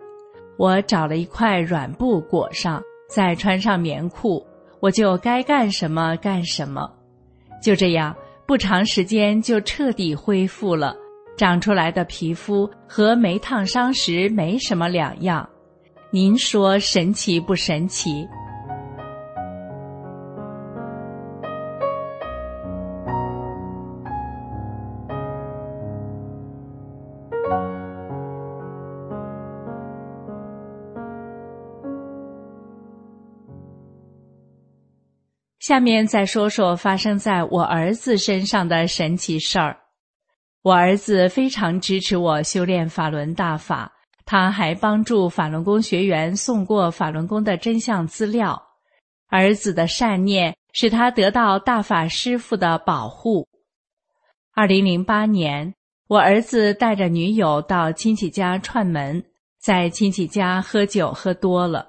[0.58, 4.46] 我找了一块软布裹上，再穿上棉裤，
[4.78, 6.88] 我就该干什么干什么。
[7.62, 8.14] 就这样，
[8.46, 10.94] 不长时间就彻底恢复了。
[11.34, 15.48] 长出来的皮肤和没烫伤时没什么两样，
[16.10, 18.28] 您说神奇不神奇？
[35.64, 39.74] 下面再说说发生在我儿子身上的神奇事儿。
[40.60, 43.90] 我儿子非常支持我修炼法轮大法，
[44.26, 48.62] 他还帮助法轮功学员送过法轮功的真相资料。
[49.30, 53.48] 儿子的善念使他得到大法师父的保护。
[54.54, 55.74] 二零零八年，
[56.08, 59.24] 我儿子带着女友到亲戚家串门，
[59.58, 61.86] 在亲戚家喝酒喝多了，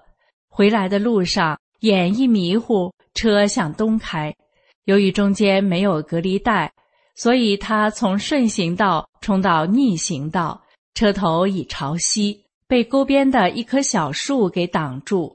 [0.47, 2.93] 回来的路上眼一迷糊。
[3.17, 4.35] 车向东开，
[4.83, 6.69] 由于中间没有隔离带，
[7.15, 10.61] 所以他从顺行道冲到逆行道，
[10.95, 15.33] 车头已朝西，被沟边的一棵小树给挡住。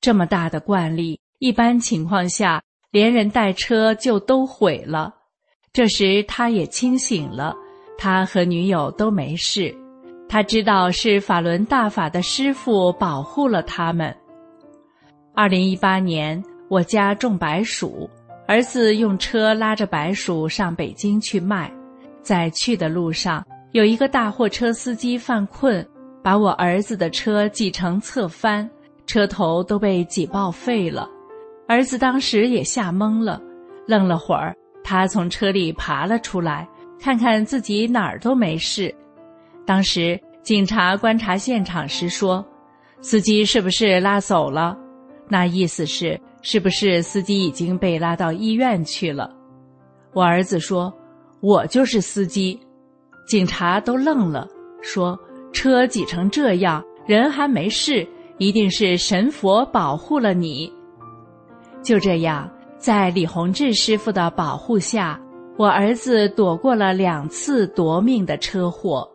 [0.00, 2.62] 这么大的惯例，一般情况下
[2.92, 5.12] 连人带车就都毁了。
[5.72, 7.52] 这时他也清醒了，
[7.98, 9.74] 他和女友都没事，
[10.28, 14.16] 他知道是法轮大法的师傅保护了他们。
[15.38, 16.42] 二零一八年。
[16.68, 18.10] 我家种白薯，
[18.48, 21.72] 儿子用车拉着白薯上北京去卖，
[22.20, 25.86] 在去的路上，有一个大货车司机犯困，
[26.24, 28.68] 把我儿子的车挤成侧翻，
[29.06, 31.08] 车头都被挤报废了。
[31.68, 33.40] 儿子当时也吓懵了，
[33.86, 36.68] 愣了会儿，他从车里爬了出来，
[36.98, 38.92] 看看自己哪儿都没事。
[39.64, 42.44] 当时警察观察现场时说
[43.00, 44.76] ：“司机是不是拉走了？”
[45.28, 46.20] 那意思是。
[46.40, 49.28] 是不是司机已经被拉到医院去了？
[50.12, 50.90] 我儿子说
[51.42, 52.58] ：“我就是司机。”
[53.26, 54.46] 警察都愣了，
[54.80, 55.18] 说
[55.52, 58.06] ：“车挤成这样，人还没事，
[58.38, 60.72] 一定是神佛保护了你。”
[61.82, 62.48] 就这样，
[62.78, 65.20] 在李洪志师傅的保护下，
[65.56, 69.06] 我儿子躲过了两次夺命的车祸。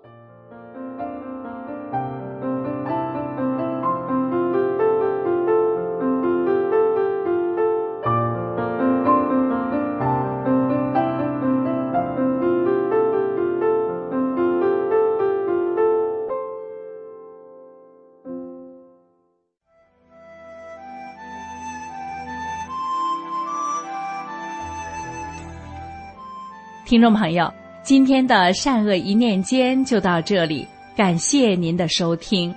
[26.93, 32.53] 听众朋友，今天的善恶一念间就到这里，感谢您的收听。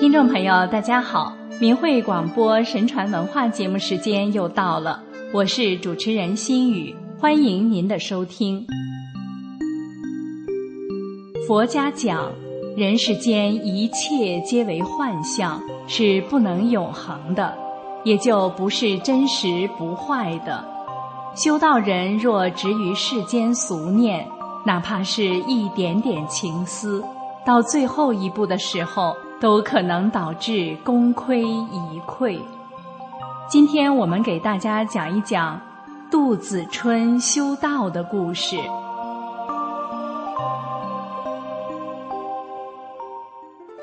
[0.00, 6.96] 听众朋友，大家好，明慧广播神传文化节目时间又到了，我是主持人心雨。
[7.18, 8.66] 欢迎您的收听。
[11.46, 12.30] 佛家讲，
[12.76, 17.56] 人世间一切皆为幻象，是不能永恒的，
[18.04, 20.62] 也就不是真实不坏的。
[21.34, 24.28] 修道人若执于世间俗念，
[24.66, 27.02] 哪怕是一点点情思，
[27.46, 32.38] 到最后一步的时候，都可能导致功亏一篑。
[33.48, 35.58] 今天我们给大家讲一讲。
[36.08, 38.56] 杜子春修道的故事。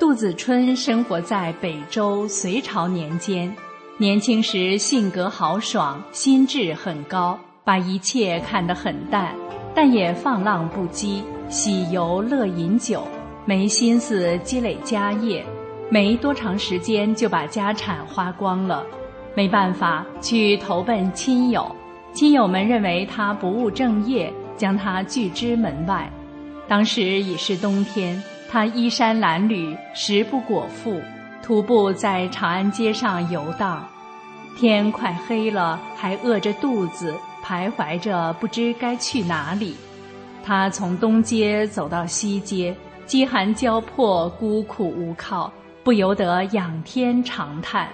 [0.00, 3.54] 杜子春生活在北周隋朝年间，
[3.98, 9.34] 年轻时性格豪爽，心智很高，把一切看得很淡，
[9.74, 13.06] 但也放浪不羁，喜游乐饮酒，
[13.44, 15.44] 没心思积累家业，
[15.90, 18.82] 没多长时间就把家产花光了，
[19.34, 21.70] 没办法去投奔亲友。
[22.14, 26.08] 亲友们认为他不务正业，将他拒之门外。
[26.68, 31.02] 当时已是冬天，他衣衫褴褛，食不果腹，
[31.42, 33.84] 徒步在长安街上游荡。
[34.56, 37.12] 天快黑了，还饿着肚子，
[37.44, 39.74] 徘徊着不知该去哪里。
[40.44, 42.72] 他从东街走到西街，
[43.06, 45.52] 饥寒交迫，孤苦无靠，
[45.82, 47.88] 不由得仰天长叹。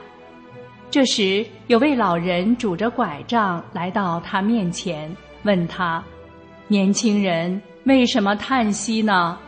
[0.91, 5.09] 这时，有位老人拄着拐杖来到他面前，
[5.45, 6.03] 问他
[6.66, 9.38] ：“年轻人，为什么叹息呢？”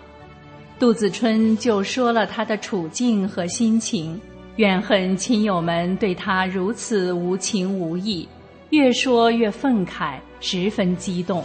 [0.79, 4.21] 杜子春就说了他的处境和心情，
[4.55, 8.29] 怨恨亲友们对他如此无情无义，
[8.71, 11.43] 越说越愤慨，十分激动。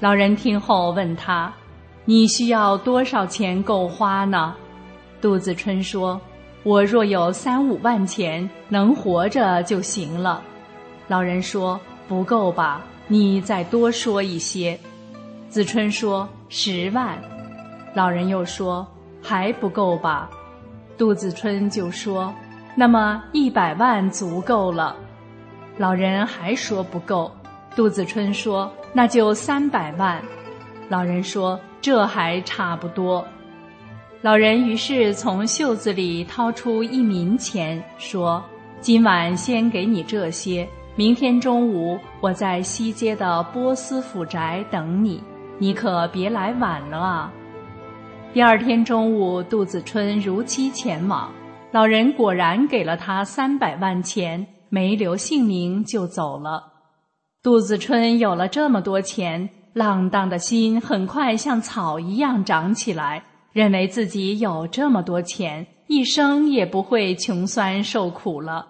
[0.00, 1.52] 老人听后问他
[2.04, 4.56] ：“你需要多少钱够花呢？”
[5.22, 6.20] 杜子春说。
[6.64, 10.42] 我若有三五万钱，能活着就行了。
[11.08, 12.82] 老人说：“不够吧？
[13.08, 14.78] 你再多说一些。”
[15.50, 17.18] 子春说：“十万。”
[17.94, 18.86] 老人又说
[19.20, 20.30] ：“还不够吧？”
[20.96, 22.32] 杜子春就说
[22.76, 24.94] ：“那么一百万足够了。”
[25.76, 27.30] 老人还说不够。
[27.74, 30.22] 杜子春说：“那就三百万。”
[30.88, 33.26] 老人说：“这还差不多。”
[34.22, 38.40] 老人于是从袖子里掏出一冥钱，说
[38.80, 40.64] ：“今晚先给你这些，
[40.94, 45.20] 明天中午我在西街的波斯府宅等你，
[45.58, 47.32] 你可别来晚了啊。”
[48.32, 51.32] 第二天中午，杜子春如期前往，
[51.72, 56.62] 老人果然给了他三百万钱，没留姓名就走了。
[57.42, 68.66] 杜子春有了这么多钱，浪荡的心很快像草一样长起来，认为自己有这么多钱，一生也不会穷酸受苦了。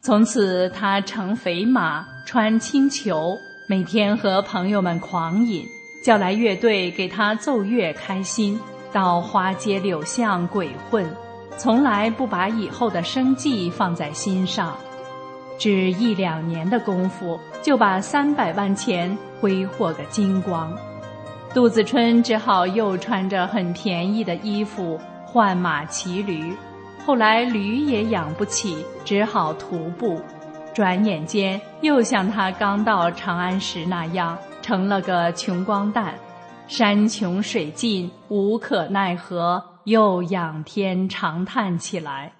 [0.00, 3.36] 从此，他乘肥马，穿青裘，
[3.68, 5.64] 每天和朋友们狂饮，
[6.04, 8.60] 叫来乐队给他奏乐开心，
[8.92, 11.04] 到花街柳巷鬼混，
[11.56, 14.76] 从来不把以后的生计放在心上。
[15.58, 20.70] 只一两年的功夫，就把三百万钱挥霍个精光。
[21.56, 26.54] 杜子春只好又穿着很便宜的衣服换马骑驴，
[27.02, 30.20] 后来驴也养不起，只好徒步。
[30.74, 36.12] 转眼间又像他刚到长安时那样，成了个穷光蛋。
[36.68, 42.30] 山穷水尽，无可奈何，又仰天长叹起来。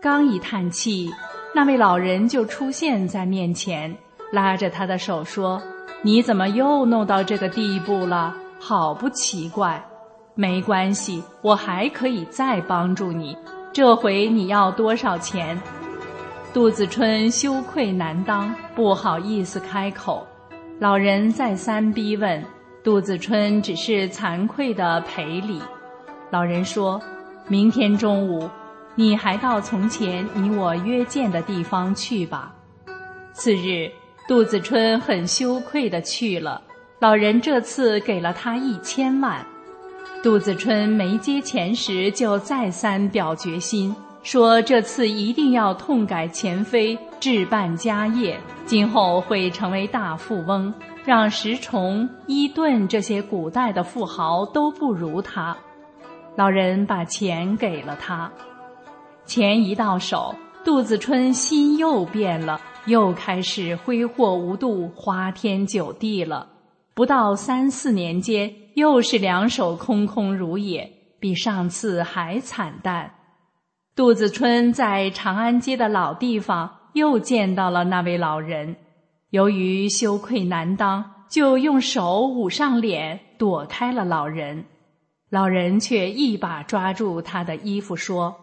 [0.00, 1.10] 刚一叹气。
[1.52, 3.92] 那位老人就出现在面前，
[4.30, 5.60] 拉着他的手说
[6.02, 8.34] ：“你怎么又弄到这个地步了？
[8.58, 9.82] 好不奇怪。
[10.34, 13.36] 没关系，我还可以再帮助你。
[13.72, 15.60] 这回你要多少钱？”
[16.52, 20.26] 杜子春羞愧难当，不好意思开口。
[20.78, 22.44] 老人再三逼问，
[22.82, 25.60] 杜子春只是惭愧的赔礼。
[26.30, 27.00] 老人说
[27.48, 28.48] ：“明天中午。”
[28.94, 32.52] 你还到从前你我约见的地方去吧。
[33.32, 33.90] 次日，
[34.28, 36.62] 杜子春很羞愧的去了。
[37.00, 39.44] 老人这次给了他一千万。
[40.22, 50.72] 杜子春没接钱时就再三表决心，说这次一定要痛改前非，置办家业，今后会成为大富翁，
[51.04, 55.56] 让石崇、伊顿这些古代的富豪都不如他。
[56.36, 58.30] 老人把钱给了他。
[59.26, 60.32] 钱一到手，
[60.64, 66.48] 杜子春心又变了，又开始挥霍无度，花天酒地了。
[66.94, 73.14] 不到三四年间，又是两手空空如也，比上次还惨淡。
[73.94, 78.76] 杜子春在长安街的老地方又见到了那位老人，
[79.30, 84.64] 由于羞愧难当，就用手捂上脸，躲开了老人。
[85.30, 88.36] 老人却一把抓住他的衣服说。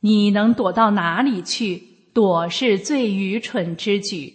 [0.00, 1.82] 你能躲到哪里去？
[2.12, 4.34] 躲是最愚蠢之举。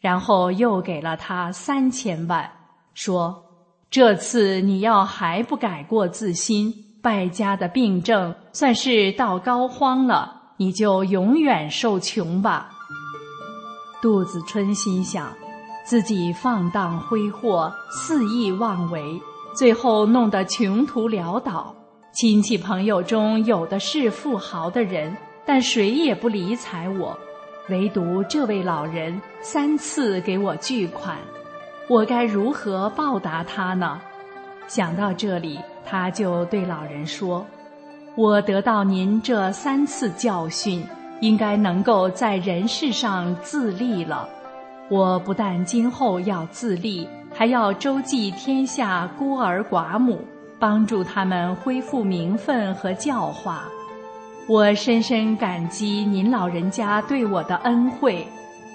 [0.00, 2.48] 然后又给了他三千万，
[2.94, 3.44] 说
[3.90, 12.70] ：“这次你要还不改过自新，败家的病症算是到膏肓了，你就永远受穷吧。”
[14.00, 15.32] 杜子春心想，
[15.84, 19.20] 自己放荡挥霍，肆意妄为，
[19.52, 21.74] 最后弄得穷途潦倒。
[22.12, 25.16] 亲戚朋友中有的是富豪的人，
[25.48, 27.18] 但谁也不理睬我，
[27.70, 31.16] 唯独这位老人三次给我巨款，
[31.88, 33.98] 我该如何报答他呢？
[34.66, 37.46] 想到这里，他就对老人说
[38.14, 40.84] ：“我得到您这三次教训，
[41.22, 44.28] 应该能够在人世上自立了。
[44.90, 50.22] 我不但今后要自立，还要周济天下孤儿寡母。”
[50.60, 53.62] 帮助他们恢复名分和教化，
[54.48, 58.26] 我深深感激您老人家对我的恩惠。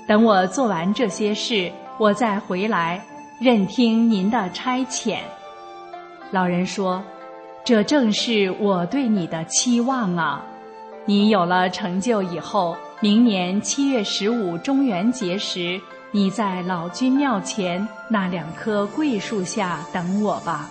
[0.07, 3.03] 等我做完这些事，我再回来，
[3.39, 5.17] 任听您的差遣。
[6.29, 7.01] 老人说
[7.65, 10.45] ：“这正是我对你的期望啊！
[11.05, 20.69] 你有了成就以后，明年七月十五中元节时，你在老君庙前那两棵桂树下等我吧。”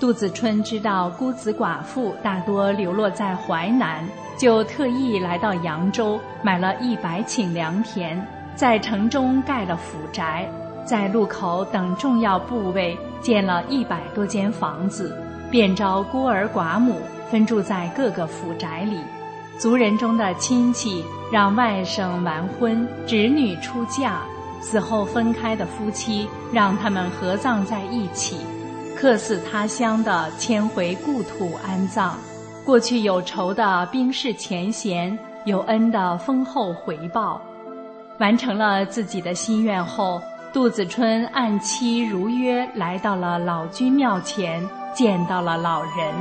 [0.00, 4.02] 杜子春知道孤子寡妇大多流落在淮南，
[4.38, 8.18] 就特意来到扬州，买了一百顷良田，
[8.54, 10.50] 在城中盖了府宅，
[10.86, 15.14] 在路口等重要部位建了一百多间房子，
[15.50, 18.96] 便招孤儿寡母分住在各个府宅里。
[19.58, 24.22] 族人中的亲戚让外甥完婚，侄女出嫁，
[24.62, 28.38] 死后分开的夫妻让他们合葬在一起。
[29.00, 32.18] 客死他乡的迁回故土安葬，
[32.66, 37.40] 过去有仇的冰释前嫌，有恩的丰厚回报。
[38.18, 40.20] 完成了自己的心愿后，
[40.52, 46.14] 杜子春按期如约来到了老君庙前，见到了老人。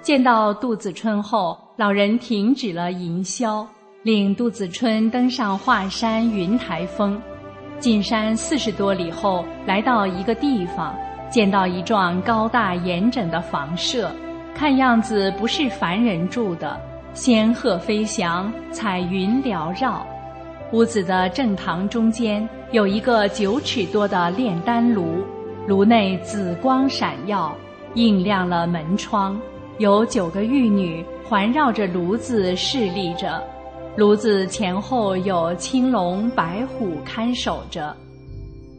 [0.00, 3.66] 见到杜子春后，老人停止了吟啸，
[4.02, 7.20] 领杜子春登上华山云台峰。
[7.82, 10.94] 进山四十多里后，来到一个地方，
[11.28, 14.08] 见到一幢高大严整的房舍，
[14.54, 16.80] 看样子不是凡人住的。
[17.12, 20.06] 仙鹤飞翔，彩云缭绕。
[20.70, 25.16] 屋子的正堂中间有一个九尺多的炼丹炉，
[25.66, 27.52] 炉内紫光闪耀，
[27.94, 29.36] 映亮了门窗。
[29.78, 33.42] 有九个玉女环绕着炉子侍立着，
[33.94, 37.94] 炉子前后有青龙白虎看守着。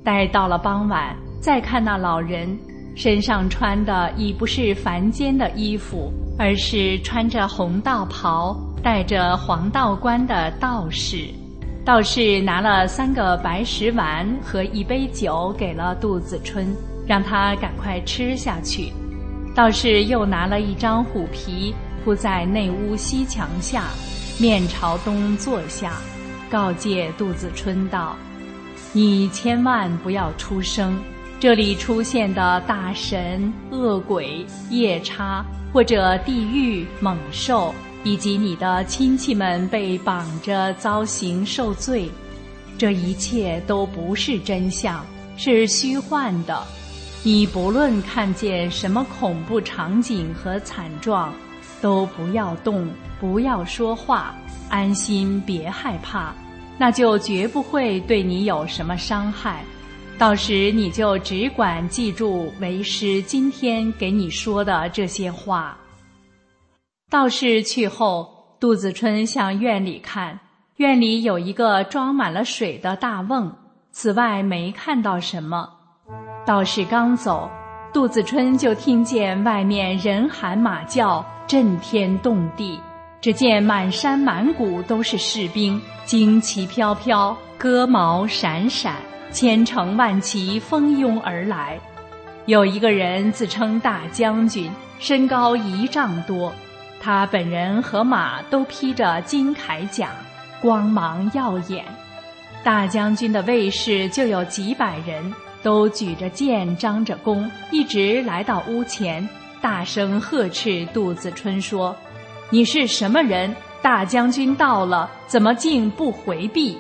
[0.04, 2.58] 待到了傍晚，再看那老人，
[2.96, 11.28] 身上穿的已不是凡间的衣服，而是穿着红道袍、戴着黄道冠的道士。
[11.86, 18.92] 道士拿了三个白石丸和一杯酒给了杜子春，让他赶快吃下去。
[19.54, 23.84] 道士又拿了一张虎皮铺在内屋西墙下，
[24.40, 25.98] 面朝东坐下，
[26.50, 28.16] 告诫杜子春道
[28.92, 31.00] ：“你千万不要出声，
[31.40, 37.74] 这里出现的大神、恶鬼、夜叉或者地狱猛兽。”
[38.06, 42.12] 以及你的亲戚们被绑着遭刑受罪，
[42.78, 45.06] 这一切都不是真相，
[45.38, 46.62] 是虚幻的。
[47.24, 51.34] 你不论看见什么恐怖场景和惨状，
[51.84, 52.88] 都不要动，
[53.20, 54.34] 不要说话，
[54.70, 56.34] 安心，别害怕，
[56.78, 59.62] 那就绝不会对你有什么伤害。
[60.18, 65.78] 到时你就只管记住为师今天给你说的这些话。
[67.10, 70.40] 道士去后，杜子春向院里看，
[70.78, 73.52] 院里有一个装满了水的大瓮，
[73.92, 75.70] 此外没看到什么。
[76.46, 77.52] 道士刚走，
[77.94, 82.80] 杜子春就听见外面人喊马叫，震天动地。
[83.22, 88.96] 只见满山满谷都是士兵，旌旗飘飘，戈矛闪闪，
[89.32, 91.80] 千乘万骑蜂拥而来。
[92.48, 96.52] 有一个人自称大将军，身高一丈多。
[97.00, 100.10] 他本人和马都披着金铠甲，
[100.60, 101.86] 光芒耀眼。
[102.64, 105.32] 大将军的卫士就有几百人，
[105.64, 109.28] 都举着剑，张着弓，一直来到屋前，
[109.62, 111.96] 大声呵斥杜子春说
[112.52, 113.56] ：“你是什么人？
[113.82, 116.78] 大将军到了，怎么竟不回避？”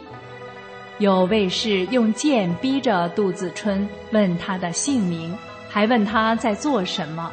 [1.00, 5.36] 有卫士用剑逼着杜子春，问他的姓名，
[5.70, 7.32] 还问他在做什么。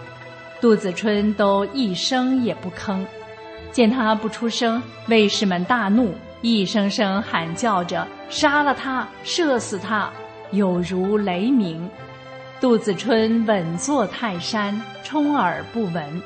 [0.61, 3.05] 杜子春都一声也不吭，
[3.73, 10.11] 见他不出声，卫士们大怒，一声声喊叫着：“杀了他，射死他！”
[10.53, 11.89] 有如雷鸣。
[12.61, 16.23] 杜子春稳坐泰山，充耳不闻。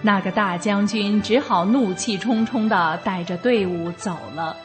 [0.00, 4.56] 那个大将军只好怒气冲冲地带着队伍走了。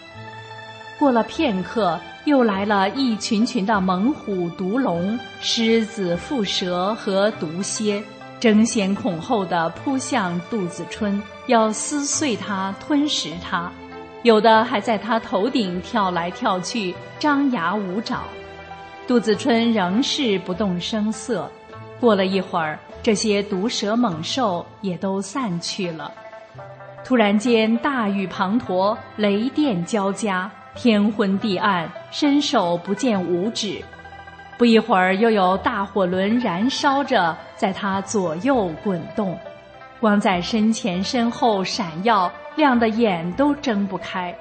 [0.99, 8.03] 过了片刻，又来了一群群的猛虎、毒龙、狮子、蝮蛇和毒蝎。
[8.39, 13.71] 争先恐后地扑向杜子春，要撕碎他、吞食他，
[14.21, 18.21] 有的还在他头顶跳来跳去，张牙舞爪。
[19.07, 21.49] 杜子春仍是不动声色。
[21.97, 26.11] 过了一会儿，这些毒蛇猛兽也都散去了。
[27.05, 33.81] 突然间，大雨滂沱，雷电交加，天昏地暗，伸手不见五指。
[34.57, 39.39] 不一会儿，又有大火轮燃烧着，在他左右滚动，
[40.01, 44.35] 光在身前身后闪耀，亮的眼都睁不开。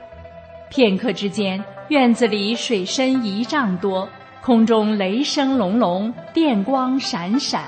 [0.69, 4.09] 片刻之间，院子里水深一丈多，
[4.47, 7.65] 空中雷声隆隆，电光闪闪，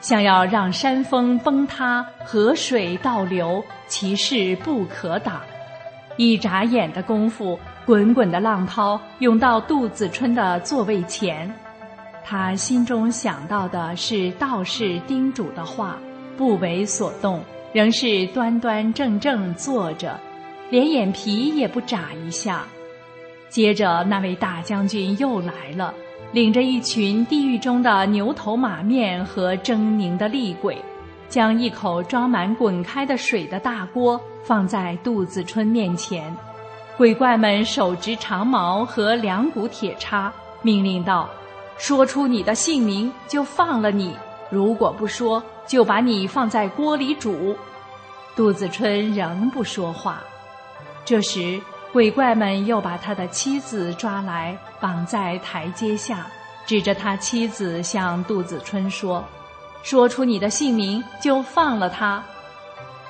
[0.00, 5.42] 想要让山峰崩塌，河水倒流，其势不可挡。
[6.16, 11.54] 一眨眼的功夫，滚滚的浪涛涌到杜子春的座位前。
[12.24, 15.98] 他心中想到的是道士叮嘱的话，
[16.38, 17.42] 不为所动，
[17.74, 20.18] 仍是端端正正坐着，
[20.70, 22.64] 连眼皮也不眨一下。
[23.50, 25.92] 接着，那位大将军又来了，
[26.32, 30.82] 领着一群地狱中的牛头马面和狰狞的厉鬼，
[31.28, 36.34] 将一口装满滚开的水的大锅放在杜子春面前。
[36.96, 41.28] 鬼怪们手执长矛和两股铁叉，命令道。
[41.76, 44.12] 说出你的姓名，就放了你；
[44.50, 47.56] 如果不说，就把你放在锅里煮。
[48.36, 50.22] 杜子春仍不说话。
[51.04, 51.60] 这时，
[51.92, 56.26] 鬼怪们又把他的妻子抓来，绑在台阶下，
[56.64, 59.22] 指着他妻子向杜子春说
[59.84, 62.24] ：“说出你的姓名，就放了他。”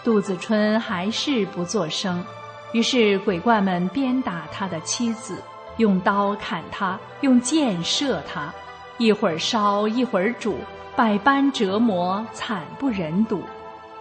[0.02, 2.24] 杜子春还是不作声，
[2.72, 5.40] 于是鬼怪们鞭打他的妻子，
[5.76, 8.52] 用刀砍他，用箭射他，
[8.98, 10.58] 一会儿烧，一会儿煮，
[10.96, 13.44] 百般折磨，惨不忍睹。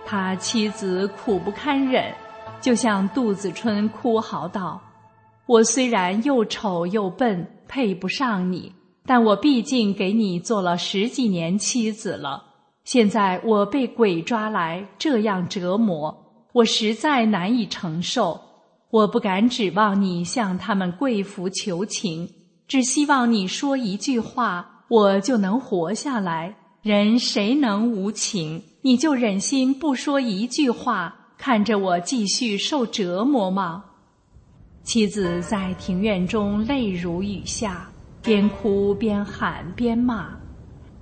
[0.07, 2.11] 他妻子苦不堪忍。
[2.61, 4.79] 就像杜子春哭嚎道
[5.47, 8.71] ：“我虽然又丑又笨，配不上你，
[9.05, 12.43] 但我毕竟给你做了十几年妻子了。
[12.83, 16.15] 现在我被鬼抓来这样折磨，
[16.53, 18.39] 我实在难以承受。
[18.91, 22.29] 我不敢指望你向他们跪服求情，
[22.67, 26.55] 只希望你说一句话，我就能活下来。
[26.83, 28.61] 人谁能无情？
[28.81, 33.83] 你就忍心不说一句话？”看着我继续受折磨吗？
[34.83, 37.89] 妻子在庭院中泪如雨下，
[38.21, 40.37] 边哭边喊边骂。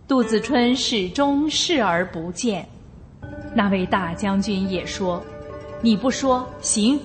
[0.07, 2.65] 杜子春始终视而不见。
[3.53, 5.21] 那位大将军也说
[5.83, 6.97] ：“你不说行，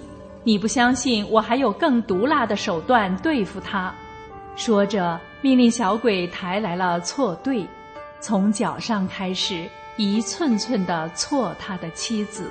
[0.45, 3.93] 你不相信我还有更毒辣的手段对付他。”
[4.55, 7.67] 说着，命令小鬼抬来了错对，
[8.21, 12.49] 从脚上开始一寸寸的错他的妻子。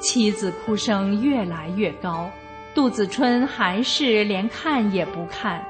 [0.00, 2.28] 妻子哭声越来越高，
[2.74, 5.62] 杜子春还是连看也不看。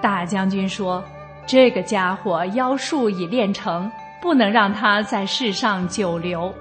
[0.00, 1.04] 大将军说
[1.46, 3.90] ：“这个家伙妖术已练成，
[4.22, 6.52] 不能让他在世上久留。”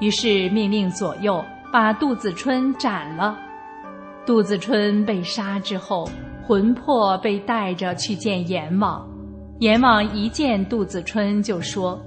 [0.00, 3.38] 于是命令左右把杜子春斩了。
[4.26, 6.08] 杜子春被杀之后，
[6.44, 9.08] 魂魄被带着去见阎王。
[9.60, 12.00] 阎王一见杜子春就说：“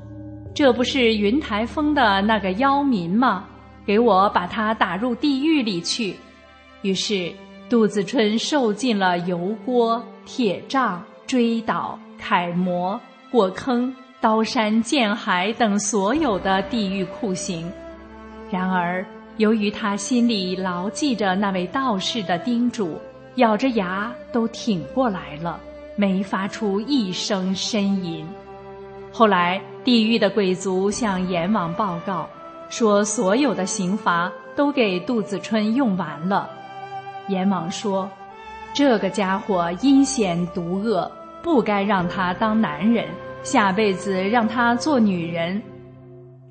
[0.54, 3.46] 这不是云台峰的那个妖民吗？”
[3.88, 6.14] 给我把他打入地狱里去。
[6.82, 7.32] 于是
[7.70, 13.00] 杜子春受尽了油锅、铁杖、锥倒、楷模、
[13.32, 17.72] 火坑、刀山剑海等所有的地狱酷刑。
[18.52, 19.06] 然而，
[19.38, 23.00] 由于他心里牢记着那位道士的叮嘱，
[23.36, 25.60] 咬着牙都挺过来了，
[25.96, 28.26] 没发出一声呻吟。
[29.12, 32.30] 后来，地狱的鬼卒向阎王报告。
[32.70, 36.50] 说所有的刑罚都给杜子春用完了，
[37.30, 38.10] 阎王说
[38.74, 41.10] ：“这个家伙阴险毒恶，
[41.42, 43.08] 不该让他当男人，
[43.42, 45.62] 下辈子让他做女人。”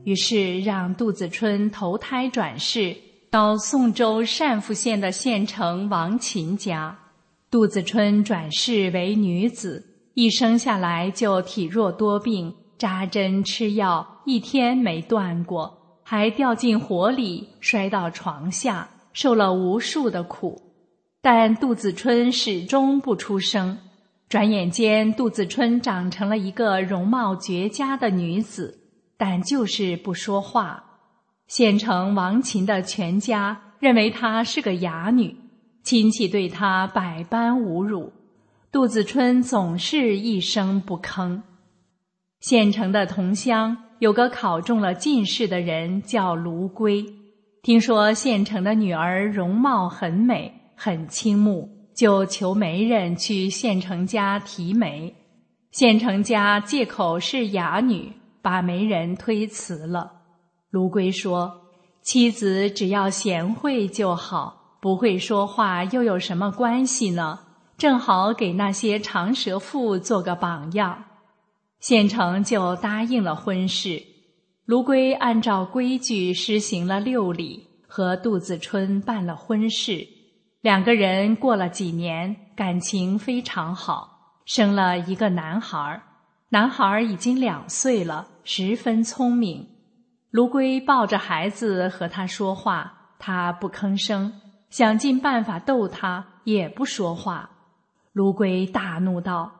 [0.04, 2.96] 于是让杜子春投胎转世
[3.28, 6.96] 到宋州单父县的县城王琴家。
[7.50, 15.75] 杜子春转世为女子，一生下来就体弱多病，扎针吃药一天没断过。
[16.08, 20.62] 还掉进火里，摔到床下，受了无数的苦，
[21.20, 23.76] 但杜子春始终不出声。
[24.28, 28.78] 转眼间，杜子春长成了一个容貌绝佳的女子，
[29.16, 30.84] 但就是不说话。
[31.48, 35.34] 县城王琴的全家认为她是个哑女，
[35.82, 38.12] 亲戚对她百般侮辱，
[38.70, 41.42] 杜子春总是一声不吭。
[42.38, 43.76] 县城的同乡。
[43.98, 47.04] 有个考中了进士的人叫卢龟，
[47.62, 55.14] 听说县城的女儿容貌很美，很倾慕，就求媒人去县城家提媒。
[55.70, 60.12] 县城家借口是哑女，把媒人推辞了。
[60.70, 61.50] 卢龟说
[62.04, 67.38] ：“妻子只要贤惠就好，不会说话又有什么关系呢？
[67.78, 71.04] 正好给那些长舌妇做个榜样。”
[71.86, 74.02] 县城就答应了婚事，
[74.64, 80.04] 卢龟按照规矩施行了六礼，和杜子春办了婚事。
[80.62, 86.02] 两个人过了几年，感情非常好，生了一个男孩。
[86.48, 89.64] 男孩已经两岁了，十分聪明。
[90.32, 94.32] 卢龟抱着孩子和他说话，他不吭声，
[94.70, 97.48] 想尽办法逗他，也不说话。
[98.12, 99.52] 卢龟大怒道。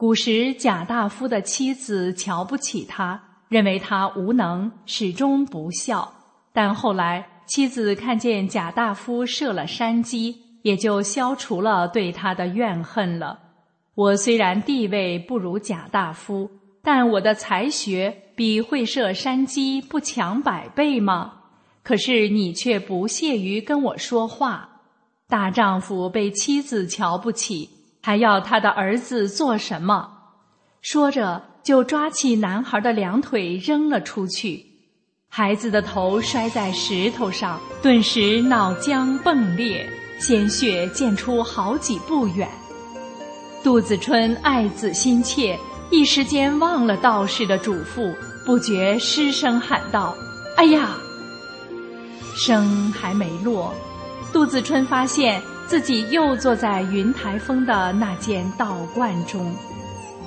[0.00, 6.10] 古时贾大夫的妻子瞧不起他，认为他无能，始终不孝。
[6.54, 13.38] 但后来妻子看见贾大夫设了山鸡，也就消除了对他的怨恨了。
[13.94, 16.50] 我虽然地位不如贾大夫，
[16.82, 21.30] 但我的才学比会射山鸡不强百倍吗？
[21.82, 24.66] 可是你却不屑于跟我说话。
[25.28, 27.68] 大丈夫被妻子瞧不起。
[28.00, 30.08] 还要他的儿子做什么？
[30.82, 34.64] 说着，就抓起男孩的两腿扔了出去，
[35.28, 39.86] 孩子的头摔在石头上，顿时脑浆迸裂，
[40.18, 42.48] 鲜血溅出好几步远。
[43.62, 45.58] 杜子春爱子心切，
[45.90, 48.14] 一时间忘了道士的嘱咐，
[48.46, 50.16] 不觉失声喊道
[50.56, 50.96] ：“哎呀！”
[52.34, 53.74] 声还没落，
[54.32, 59.54] 杜子春发现自己又坐在云台峰的那间道观中，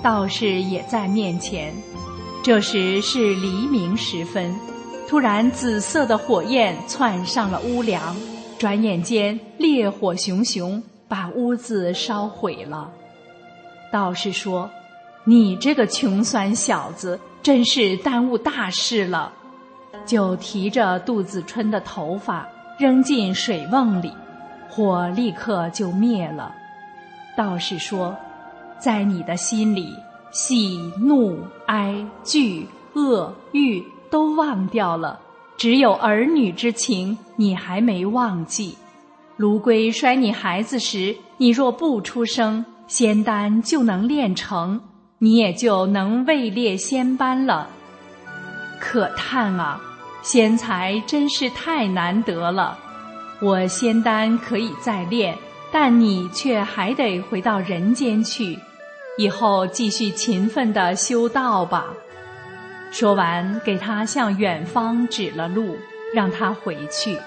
[0.01, 1.75] 道士也在面前。
[2.41, 4.55] 这时是黎明时分，
[5.05, 8.15] 突然紫色的火焰窜上了屋梁，
[8.57, 12.89] 转眼间烈火熊熊，把屋子烧毁了。
[13.91, 14.71] 道士说
[15.27, 19.33] ：“你这个穷酸小子，真是耽误大事了。”
[20.07, 22.47] 就提着杜子春的头发
[22.79, 24.09] 扔进水瓮里，
[24.75, 26.51] 火立刻就灭了。
[27.37, 28.15] 道士说
[28.81, 29.95] ：“在你的心里，
[30.31, 35.19] 喜怒哀惧恶欲都忘掉了，
[35.55, 38.75] 只有儿女之情你还没忘记。
[39.37, 44.81] 卢龟摔你孩子时，你若不出声，仙丹就能炼成，
[45.19, 47.69] 你也就能位列仙班了。
[48.79, 49.79] 可叹啊！”
[50.23, 52.79] 仙才真是太难得了，
[53.43, 55.37] 我仙丹可以再炼，
[55.69, 58.57] 但你却还得回到人间去，
[59.17, 61.93] 以后继续勤奋的修道吧。
[62.89, 65.77] 说完，给他向远方指了路，
[66.13, 67.17] 让他回去。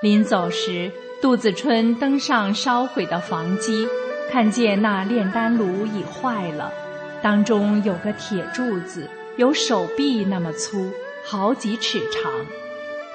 [0.00, 3.86] 临走时，杜子春登上烧毁的房基，
[4.30, 6.72] 看见那炼丹炉已坏了，
[7.20, 9.06] 当中有个铁柱子，
[9.36, 10.90] 有手臂那么粗。
[11.28, 12.32] 好几尺长，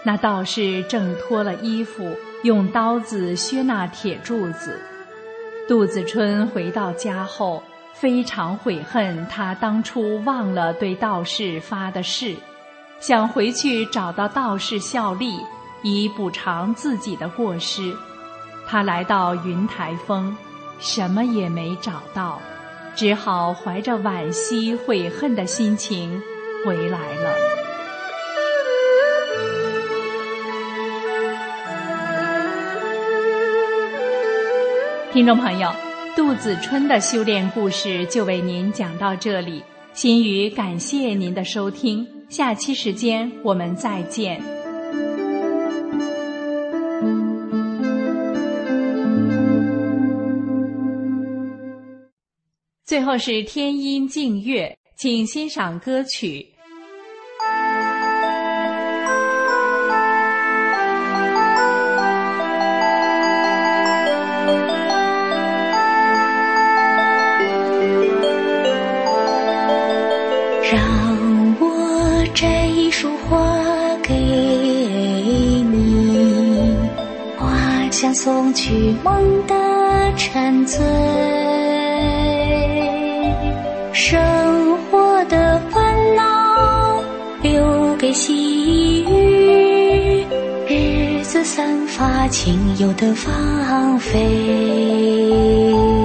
[0.04, 4.82] 那道士正脱了衣服，用刀子削那铁柱子。
[5.68, 12.36] 杜子春回到家后，非常悔恨他当初忘了对道士发的誓，
[13.00, 15.40] 想回去找到道士效力，
[15.84, 17.96] 以补偿自己的过失。
[18.68, 20.36] 他来到云台峰，
[20.80, 22.42] 什么也没找到，
[22.96, 26.22] 只好怀着惋惜悔恨的心情
[26.66, 27.71] 回来了。
[35.14, 35.70] 听众朋友，
[36.16, 39.62] 杜子春的修炼故事就为您讲到这里。
[39.94, 44.42] 心语感谢您的收听，下期时间我们再见。
[52.86, 56.51] 最后是天音静月，请欣赏歌曲。
[70.72, 70.80] 让
[71.60, 73.38] 我摘一束花
[74.02, 74.16] 给
[75.70, 76.74] 你，
[77.38, 77.50] 花
[77.92, 79.54] 香送去梦的
[80.16, 80.80] 沉醉，
[83.92, 84.18] 生
[84.90, 87.04] 活的烦恼
[87.42, 90.26] 留给细雨，
[90.70, 96.01] 日子散发清幽的芳菲。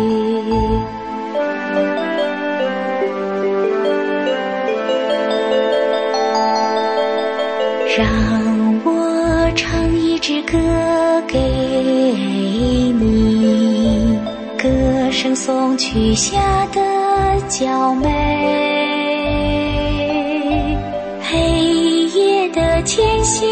[15.97, 16.80] 雨下的
[17.49, 18.07] 娇美，
[21.22, 21.38] 黑
[22.14, 23.49] 夜的前行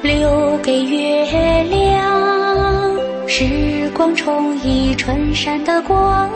[0.00, 1.24] 留给月
[1.64, 6.30] 亮，时光冲溢春山的光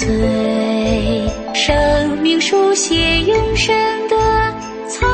[0.00, 3.76] 苍翠，生命书写永生
[4.08, 4.16] 的
[4.88, 5.04] 苍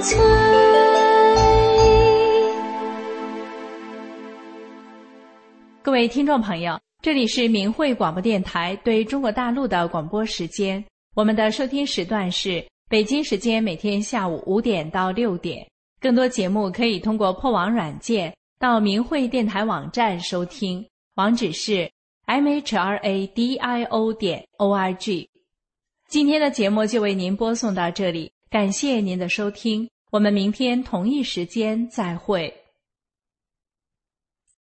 [0.00, 0.18] 翠。
[5.82, 10.82] 各位听众朋友，这里是明慧广播电台对中国大陆的广播时间，
[11.14, 12.64] 我们的收听时段是。
[12.88, 15.66] 北京时间每天下午五点到六点，
[16.00, 20.86] 更多节目可以通过破网软件到明慧电台网站收听，
[21.16, 21.90] 网址是
[22.26, 25.30] m h r a d i o 点 o r g。
[26.10, 32.65] 今天的节目就为您播送到这里，感谢您的收听，我们明天同一时间再会。